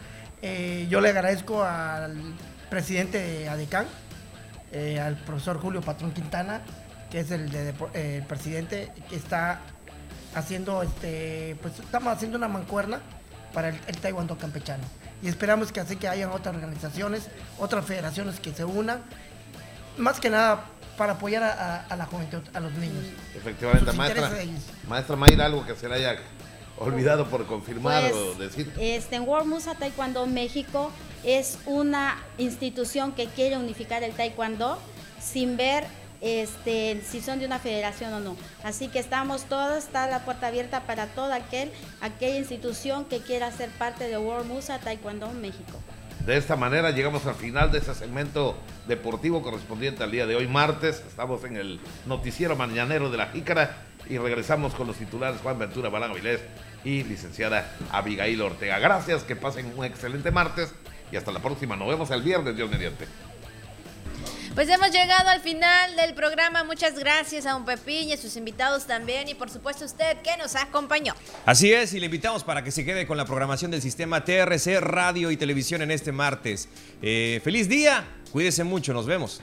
[0.42, 2.16] Eh, yo le agradezco al
[2.70, 3.86] presidente de ADECAN,
[4.72, 6.62] eh, al profesor Julio Patrón Quintana,
[7.12, 9.60] que es el, eh, presidente, que está
[10.36, 13.02] haciendo, este, pues estamos haciendo una mancuerna
[13.54, 14.84] para el, taekwondo campechano.
[15.22, 19.02] Y esperamos que así que hayan otras organizaciones, otras federaciones que se unan,
[19.98, 20.66] más que nada
[20.98, 23.06] para apoyar a, la juventud, a los niños.
[23.36, 24.32] Efectivamente, maestra,
[24.88, 26.18] maestra Mayra, algo que se le haya
[26.78, 28.74] olvidado por confirmar o pues, decir.
[28.80, 30.92] Este, en World Musa Taekwondo México
[31.24, 34.80] es una institución que quiere unificar el taekwondo
[35.22, 35.86] sin ver
[36.22, 38.36] este, si son de una federación o no.
[38.64, 43.52] Así que estamos todos, está la puerta abierta para toda aquel, aquella institución que quiera
[43.52, 45.80] ser parte de World Musa Taekwondo México.
[46.26, 48.58] De esta manera llegamos al final de este segmento
[48.88, 51.02] deportivo correspondiente al día de hoy, martes.
[51.08, 55.90] Estamos en el noticiero mañanero de la Jícara y regresamos con los titulares Juan Ventura
[55.90, 56.42] Balán Avilés
[56.84, 58.80] y licenciada Abigail Ortega.
[58.80, 60.74] Gracias, que pasen un excelente martes
[61.12, 61.76] y hasta la próxima.
[61.76, 63.08] Nos vemos el viernes, Dios mediante.
[64.60, 66.66] Pues hemos llegado al final del programa.
[66.66, 70.36] Muchas gracias a un Pepín y a sus invitados también y por supuesto usted que
[70.36, 71.16] nos acompañó.
[71.46, 74.82] Así es, y le invitamos para que se quede con la programación del sistema TRC
[74.82, 76.68] Radio y Televisión en este martes.
[77.02, 79.42] Eh, feliz día, cuídese mucho, nos vemos.